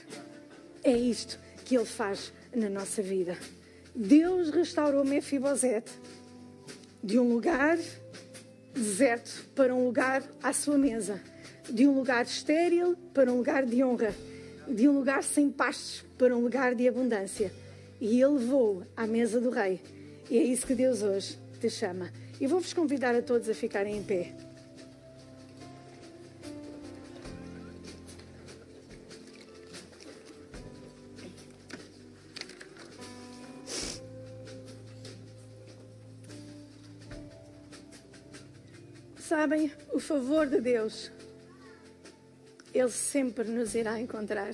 É 0.85 0.93
isto 0.93 1.39
que 1.64 1.76
ele 1.76 1.85
faz 1.85 2.32
na 2.55 2.70
nossa 2.70 3.03
vida. 3.03 3.37
Deus 3.95 4.51
restaurou 4.51 5.05
Mefibosete 5.05 5.93
de 7.03 7.18
um 7.18 7.28
lugar 7.32 7.78
deserto 8.72 9.49
para 9.55 9.74
um 9.74 9.85
lugar 9.85 10.22
à 10.43 10.53
sua 10.53 10.76
mesa, 10.76 11.20
de 11.71 11.87
um 11.87 11.95
lugar 11.95 12.25
estéril 12.25 12.97
para 13.12 13.33
um 13.33 13.39
lugar 13.39 13.65
de 13.65 13.83
honra, 13.83 14.15
de 14.69 14.89
um 14.89 14.93
lugar 14.93 15.23
sem 15.23 15.51
pastos 15.51 16.05
para 16.19 16.37
um 16.37 16.41
lugar 16.41 16.75
de 16.75 16.89
abundância 16.89 17.53
e 18.01 18.21
ele 18.21 18.39
levou 18.39 18.83
à 18.97 19.07
mesa 19.07 19.41
do 19.41 19.51
rei. 19.51 19.81
E 20.31 20.39
é 20.39 20.43
isso 20.43 20.67
que 20.67 20.75
Deus 20.75 21.03
hoje 21.03 21.39
te 21.61 21.71
chama. 21.71 22.11
E 22.41 22.47
vou-vos 22.47 22.73
convidar 22.73 23.15
a 23.15 23.23
todos 23.23 23.49
a 23.49 23.55
ficarem 23.55 23.97
em 23.97 24.03
pé. 24.03 24.35
Sabem, 39.19 39.73
o 39.93 39.99
favor 39.99 40.47
de 40.47 40.61
Deus, 40.61 41.11
Ele 42.75 42.91
sempre 42.91 43.49
nos 43.49 43.75
irá 43.75 44.01
encontrar. 44.01 44.53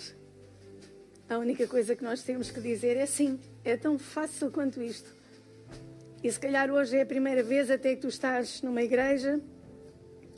A 1.28 1.38
única 1.38 1.66
coisa 1.66 1.96
que 1.96 2.04
nós 2.04 2.22
temos 2.22 2.50
que 2.50 2.60
dizer 2.60 2.96
é 2.96 3.06
sim, 3.06 3.40
é 3.64 3.76
tão 3.76 3.98
fácil 3.98 4.50
quanto 4.50 4.82
isto. 4.82 5.14
E 6.22 6.30
se 6.30 6.38
calhar 6.38 6.70
hoje 6.70 6.96
é 6.96 7.02
a 7.02 7.06
primeira 7.06 7.42
vez 7.42 7.70
até 7.70 7.94
que 7.94 8.02
tu 8.02 8.08
estás 8.08 8.60
numa 8.60 8.82
igreja, 8.82 9.40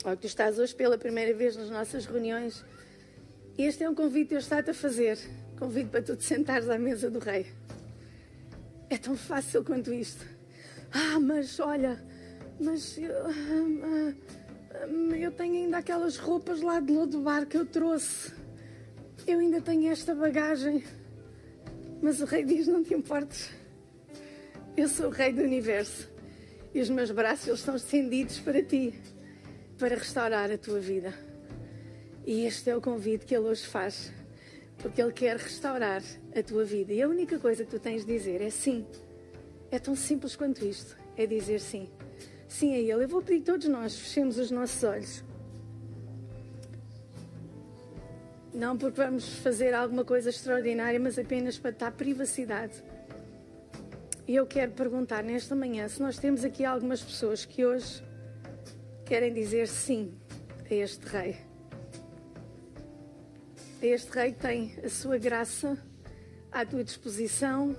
ou 0.05 0.11
que 0.11 0.21
tu 0.21 0.27
estás 0.27 0.57
hoje 0.57 0.73
pela 0.73 0.97
primeira 0.97 1.33
vez 1.33 1.57
nas 1.57 1.69
nossas 1.69 2.05
reuniões. 2.05 2.63
Este 3.57 3.83
é 3.83 3.89
um 3.89 3.95
convite 3.95 4.29
que 4.29 4.35
eu 4.35 4.39
estou-te 4.39 4.69
a 4.69 4.73
fazer. 4.73 5.17
Convite 5.59 5.89
para 5.89 6.01
tu 6.01 6.15
te 6.15 6.23
sentares 6.23 6.69
à 6.69 6.77
mesa 6.77 7.09
do 7.09 7.19
rei. 7.19 7.47
É 8.89 8.97
tão 8.97 9.15
fácil 9.15 9.63
quanto 9.63 9.93
isto. 9.93 10.25
Ah, 10.91 11.19
mas 11.19 11.59
olha, 11.59 12.01
mas 12.59 12.97
ah, 12.99 14.13
eu 15.19 15.31
tenho 15.31 15.55
ainda 15.55 15.77
aquelas 15.77 16.17
roupas 16.17 16.61
lá 16.61 16.79
de 16.79 16.91
Lodobar 16.91 17.45
que 17.45 17.57
eu 17.57 17.65
trouxe. 17.65 18.33
Eu 19.25 19.39
ainda 19.39 19.61
tenho 19.61 19.91
esta 19.91 20.13
bagagem. 20.13 20.83
Mas 22.01 22.19
o 22.19 22.25
rei 22.25 22.43
diz: 22.43 22.67
Não 22.67 22.83
te 22.83 22.93
importes. 22.93 23.49
Eu 24.75 24.89
sou 24.89 25.07
o 25.07 25.09
rei 25.09 25.31
do 25.31 25.41
universo. 25.41 26.09
E 26.73 26.81
os 26.81 26.89
meus 26.89 27.11
braços 27.11 27.59
estão 27.59 27.75
estendidos 27.75 28.39
para 28.39 28.63
ti, 28.63 28.99
para 29.77 29.95
restaurar 29.95 30.51
a 30.51 30.57
tua 30.57 30.79
vida. 30.79 31.13
E 32.25 32.45
este 32.45 32.69
é 32.69 32.75
o 32.75 32.81
convite 32.81 33.25
que 33.25 33.35
ele 33.35 33.47
hoje 33.47 33.65
faz. 33.65 34.11
Porque 34.79 35.01
ele 35.01 35.11
quer 35.11 35.37
restaurar 35.37 36.01
a 36.35 36.41
tua 36.41 36.65
vida. 36.65 36.91
E 36.91 37.01
a 37.01 37.07
única 37.07 37.37
coisa 37.37 37.63
que 37.63 37.69
tu 37.69 37.79
tens 37.79 38.03
de 38.03 38.11
dizer 38.11 38.41
é 38.41 38.49
sim. 38.49 38.85
É 39.69 39.77
tão 39.77 39.95
simples 39.95 40.35
quanto 40.35 40.65
isto. 40.65 40.97
É 41.15 41.27
dizer 41.27 41.59
sim. 41.59 41.89
Sim 42.53 42.75
a 42.75 42.77
ele. 42.77 43.03
Eu 43.03 43.07
vou 43.07 43.19
pedir 43.19 43.39
que 43.39 43.45
todos 43.45 43.67
nós 43.67 43.97
fechemos 43.97 44.37
os 44.37 44.51
nossos 44.51 44.83
olhos. 44.83 45.23
Não 48.53 48.77
porque 48.77 49.01
vamos 49.01 49.39
fazer 49.39 49.73
alguma 49.73 50.05
coisa 50.05 50.29
extraordinária, 50.29 50.99
mas 50.99 51.17
apenas 51.17 51.57
para 51.57 51.71
dar 51.71 51.91
privacidade. 51.91 52.83
E 54.27 54.35
eu 54.35 54.45
quero 54.45 54.71
perguntar 54.73 55.23
nesta 55.23 55.55
manhã 55.55 55.87
se 55.87 55.99
nós 55.99 56.19
temos 56.19 56.45
aqui 56.45 56.63
algumas 56.63 57.01
pessoas 57.01 57.43
que 57.43 57.65
hoje 57.65 58.03
querem 59.03 59.33
dizer 59.33 59.67
sim 59.67 60.13
a 60.69 60.73
este 60.75 61.07
Rei. 61.07 61.35
A 63.81 63.85
este 63.85 64.11
Rei 64.11 64.31
que 64.31 64.39
tem 64.39 64.75
a 64.85 64.89
sua 64.89 65.17
graça 65.17 65.75
à 66.51 66.63
tua 66.63 66.83
disposição. 66.83 67.75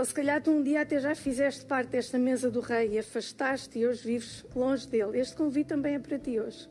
Ou 0.00 0.04
se 0.06 0.14
calhar 0.14 0.42
tu 0.42 0.50
um 0.50 0.62
dia 0.62 0.80
até 0.80 0.98
já 0.98 1.14
fizeste 1.14 1.62
parte 1.66 1.90
desta 1.90 2.18
mesa 2.18 2.50
do 2.50 2.60
Rei 2.60 2.92
e 2.92 2.98
afastaste 2.98 3.78
e 3.78 3.86
hoje 3.86 4.02
vives 4.02 4.46
longe 4.56 4.88
dele. 4.88 5.20
Este 5.20 5.36
convite 5.36 5.66
também 5.66 5.96
é 5.96 5.98
para 5.98 6.18
ti 6.18 6.40
hoje. 6.40 6.66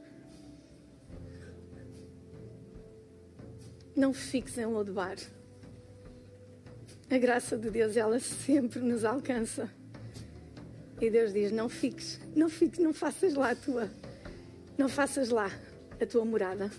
Não 3.96 4.12
fiques 4.14 4.58
em 4.58 4.66
Lodebar. 4.66 5.16
A 7.08 7.18
graça 7.20 7.56
de 7.56 7.70
Deus, 7.70 7.96
ela 7.96 8.20
sempre 8.20 8.80
nos 8.80 9.06
alcança. 9.06 9.70
E 11.00 11.08
Deus 11.12 11.32
diz: 11.32 11.52
Não 11.52 11.70
fiques, 11.70 12.20
não 12.36 12.50
fiques, 12.50 12.80
não 12.80 12.96
faças 12.96 13.36
lá 13.36 13.52
a 13.52 13.56
tua, 13.56 13.92
não 14.76 14.90
faças 14.90 15.30
lá 15.30 15.52
a 16.02 16.06
tua 16.08 16.26
morada. 16.26 16.72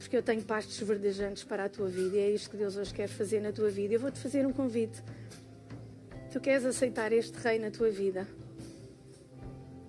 Porque 0.00 0.16
eu 0.16 0.22
tenho 0.22 0.42
pastos 0.42 0.80
verdejantes 0.80 1.44
para 1.44 1.66
a 1.66 1.68
tua 1.68 1.86
vida 1.86 2.16
e 2.16 2.20
é 2.20 2.30
isto 2.30 2.48
que 2.48 2.56
Deus 2.56 2.74
hoje 2.74 2.92
quer 2.92 3.06
fazer 3.06 3.38
na 3.38 3.52
tua 3.52 3.68
vida. 3.68 3.94
Eu 3.94 4.00
vou-te 4.00 4.18
fazer 4.18 4.46
um 4.46 4.52
convite. 4.52 5.02
Tu 6.32 6.40
queres 6.40 6.64
aceitar 6.64 7.12
este 7.12 7.36
rei 7.38 7.58
na 7.58 7.70
tua 7.70 7.90
vida? 7.90 8.26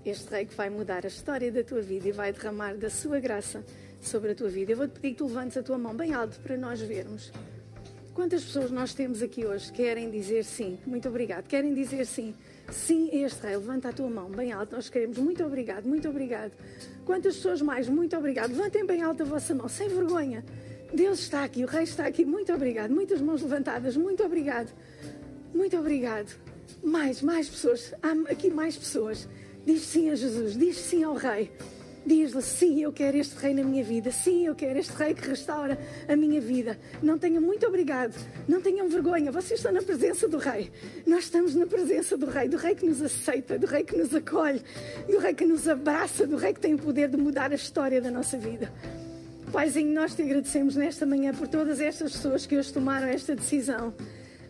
Este 0.05 0.29
rei 0.29 0.45
que 0.45 0.53
vai 0.53 0.69
mudar 0.69 1.05
a 1.05 1.07
história 1.07 1.49
da 1.49 1.63
tua 1.63 1.81
vida 1.81 2.09
e 2.09 2.11
vai 2.11 2.33
derramar 2.33 2.75
da 2.75 2.89
sua 2.89 3.21
graça 3.21 3.63
sobre 4.01 4.33
a 4.33 4.35
tua 4.35 4.49
vida. 4.49 4.73
Eu 4.73 4.77
vou-te 4.77 4.99
pedir 4.99 5.13
que 5.13 5.19
tu 5.19 5.27
levantes 5.27 5.55
a 5.55 5.63
tua 5.63 5.77
mão 5.77 5.95
bem 5.95 6.13
alto 6.13 6.41
para 6.41 6.57
nós 6.57 6.81
vermos. 6.81 7.31
Quantas 8.13 8.43
pessoas 8.43 8.69
nós 8.69 8.93
temos 8.93 9.21
aqui 9.21 9.45
hoje 9.45 9.71
que 9.71 9.81
querem 9.81 10.11
dizer 10.11 10.43
sim? 10.43 10.77
Muito 10.85 11.07
obrigado. 11.07 11.47
Querem 11.47 11.73
dizer 11.73 12.05
sim. 12.05 12.35
Sim 12.71 13.09
este 13.11 13.45
rei. 13.45 13.57
Levanta 13.57 13.89
a 13.89 13.93
tua 13.93 14.09
mão 14.09 14.29
bem 14.29 14.51
alto. 14.51 14.75
Nós 14.75 14.89
queremos. 14.89 15.17
Muito 15.17 15.43
obrigado. 15.43 15.85
Muito 15.85 16.07
obrigado. 16.09 16.53
Quantas 17.05 17.35
pessoas 17.35 17.61
mais? 17.61 17.87
Muito 17.89 18.17
obrigado. 18.17 18.51
Levantem 18.51 18.85
bem 18.85 19.01
alto 19.01 19.23
a 19.23 19.25
vossa 19.25 19.53
mão. 19.53 19.67
Sem 19.67 19.89
vergonha. 19.89 20.43
Deus 20.93 21.19
está 21.19 21.43
aqui. 21.43 21.63
O 21.63 21.67
rei 21.67 21.83
está 21.83 22.05
aqui. 22.07 22.25
Muito 22.25 22.51
obrigado. 22.53 22.91
Muitas 22.91 23.21
mãos 23.21 23.41
levantadas. 23.41 23.95
Muito 23.97 24.23
obrigado. 24.23 24.71
Muito 25.53 25.77
obrigado. 25.77 26.33
Mais, 26.83 27.21
mais 27.21 27.49
pessoas. 27.49 27.93
Há 28.01 28.11
aqui 28.31 28.49
mais 28.49 28.77
pessoas. 28.77 29.27
Diz 29.65 29.81
sim 29.81 30.09
a 30.09 30.15
Jesus. 30.15 30.57
Diz 30.57 30.77
sim 30.77 31.03
ao 31.03 31.15
rei. 31.15 31.51
Diz-lhe: 32.05 32.41
sim, 32.41 32.81
eu 32.81 32.91
quero 32.91 33.17
este 33.17 33.35
rei 33.35 33.53
na 33.53 33.63
minha 33.63 33.83
vida. 33.83 34.11
Sim, 34.11 34.47
eu 34.47 34.55
quero 34.55 34.79
este 34.79 34.93
rei 34.93 35.13
que 35.13 35.27
restaura 35.27 35.77
a 36.07 36.15
minha 36.15 36.41
vida. 36.41 36.79
Não 37.01 37.17
tenham 37.17 37.41
muito 37.41 37.65
obrigado. 37.67 38.15
Não 38.47 38.61
tenham 38.61 38.89
vergonha. 38.89 39.31
Vocês 39.31 39.59
estão 39.59 39.71
na 39.71 39.81
presença 39.81 40.27
do 40.27 40.37
rei. 40.37 40.71
Nós 41.05 41.25
estamos 41.25 41.55
na 41.55 41.65
presença 41.65 42.17
do 42.17 42.25
rei. 42.25 42.47
Do 42.47 42.57
rei 42.57 42.75
que 42.75 42.85
nos 42.85 43.01
aceita, 43.01 43.57
do 43.57 43.67
rei 43.67 43.83
que 43.83 43.95
nos 43.95 44.13
acolhe, 44.15 44.61
do 45.07 45.19
rei 45.19 45.33
que 45.33 45.45
nos 45.45 45.67
abraça, 45.67 46.25
do 46.25 46.37
rei 46.37 46.53
que 46.53 46.59
tem 46.59 46.73
o 46.73 46.79
poder 46.79 47.09
de 47.09 47.17
mudar 47.17 47.51
a 47.51 47.55
história 47.55 48.01
da 48.01 48.09
nossa 48.09 48.37
vida. 48.37 48.71
Paizinho, 49.51 49.93
nós 49.93 50.15
te 50.15 50.21
agradecemos 50.21 50.75
nesta 50.75 51.05
manhã 51.05 51.33
por 51.33 51.47
todas 51.47 51.81
estas 51.81 52.13
pessoas 52.13 52.45
que 52.45 52.57
hoje 52.57 52.71
tomaram 52.71 53.07
esta 53.07 53.35
decisão 53.35 53.93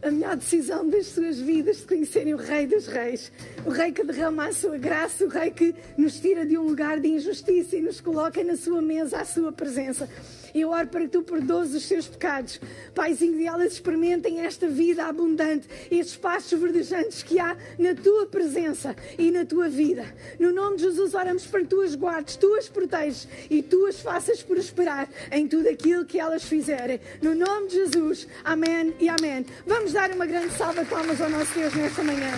a 0.01 0.09
melhor 0.09 0.35
decisão 0.35 0.89
das 0.89 1.07
suas 1.07 1.39
vidas 1.39 1.77
de 1.77 1.83
conhecerem 1.83 2.33
o 2.33 2.37
Rei 2.37 2.65
dos 2.65 2.87
Reis, 2.87 3.31
o 3.65 3.69
Rei 3.69 3.91
que 3.91 4.03
derrama 4.03 4.47
a 4.47 4.53
sua 4.53 4.77
graça, 4.77 5.25
o 5.25 5.27
Rei 5.27 5.51
que 5.51 5.75
nos 5.97 6.19
tira 6.19 6.45
de 6.45 6.57
um 6.57 6.63
lugar 6.63 6.99
de 6.99 7.07
injustiça 7.07 7.75
e 7.75 7.81
nos 7.81 8.01
coloca 8.01 8.43
na 8.43 8.55
sua 8.55 8.81
mesa, 8.81 9.19
à 9.19 9.25
sua 9.25 9.51
presença. 9.51 10.09
Eu 10.53 10.69
oro 10.69 10.87
para 10.87 11.01
que 11.01 11.09
tu 11.09 11.21
perdoes 11.21 11.73
os 11.73 11.85
seus 11.85 12.07
pecados. 12.07 12.59
Paizinho, 12.93 13.39
e 13.39 13.47
elas 13.47 13.73
experimentem 13.73 14.41
esta 14.41 14.67
vida 14.67 15.05
abundante, 15.05 15.67
estes 15.89 16.15
passos 16.15 16.59
verdejantes 16.59 17.23
que 17.23 17.39
há 17.39 17.55
na 17.77 17.95
tua 17.95 18.25
presença 18.25 18.95
e 19.17 19.31
na 19.31 19.45
tua 19.45 19.69
vida. 19.69 20.05
No 20.39 20.51
nome 20.51 20.77
de 20.77 20.83
Jesus, 20.83 21.13
oramos 21.13 21.45
para 21.45 21.61
que 21.61 21.67
tu 21.67 21.81
as 21.81 21.95
guardes, 21.95 22.35
tu 22.35 22.53
as 22.55 22.67
proteges 22.67 23.27
e 23.49 23.61
tu 23.61 23.85
as 23.85 23.99
faças 23.99 24.41
prosperar 24.43 25.07
em 25.31 25.47
tudo 25.47 25.69
aquilo 25.69 26.05
que 26.05 26.19
elas 26.19 26.43
fizerem. 26.43 26.99
No 27.21 27.35
nome 27.35 27.67
de 27.67 27.75
Jesus, 27.75 28.27
amém 28.43 28.93
e 28.99 29.09
amém. 29.09 29.45
Vamos 29.65 29.93
dar 29.93 30.11
uma 30.11 30.25
grande 30.25 30.53
salva 30.55 30.83
de 30.83 30.89
palmas 30.89 31.21
ao 31.21 31.29
nosso 31.29 31.53
Deus 31.53 31.73
nesta 31.73 32.03
manhã. 32.03 32.31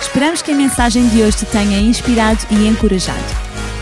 Esperamos 0.00 0.42
que 0.42 0.52
a 0.52 0.54
mensagem 0.54 1.08
de 1.08 1.22
hoje 1.22 1.38
te 1.38 1.46
tenha 1.46 1.78
inspirado 1.78 2.40
e 2.50 2.66
encorajado. 2.66 3.47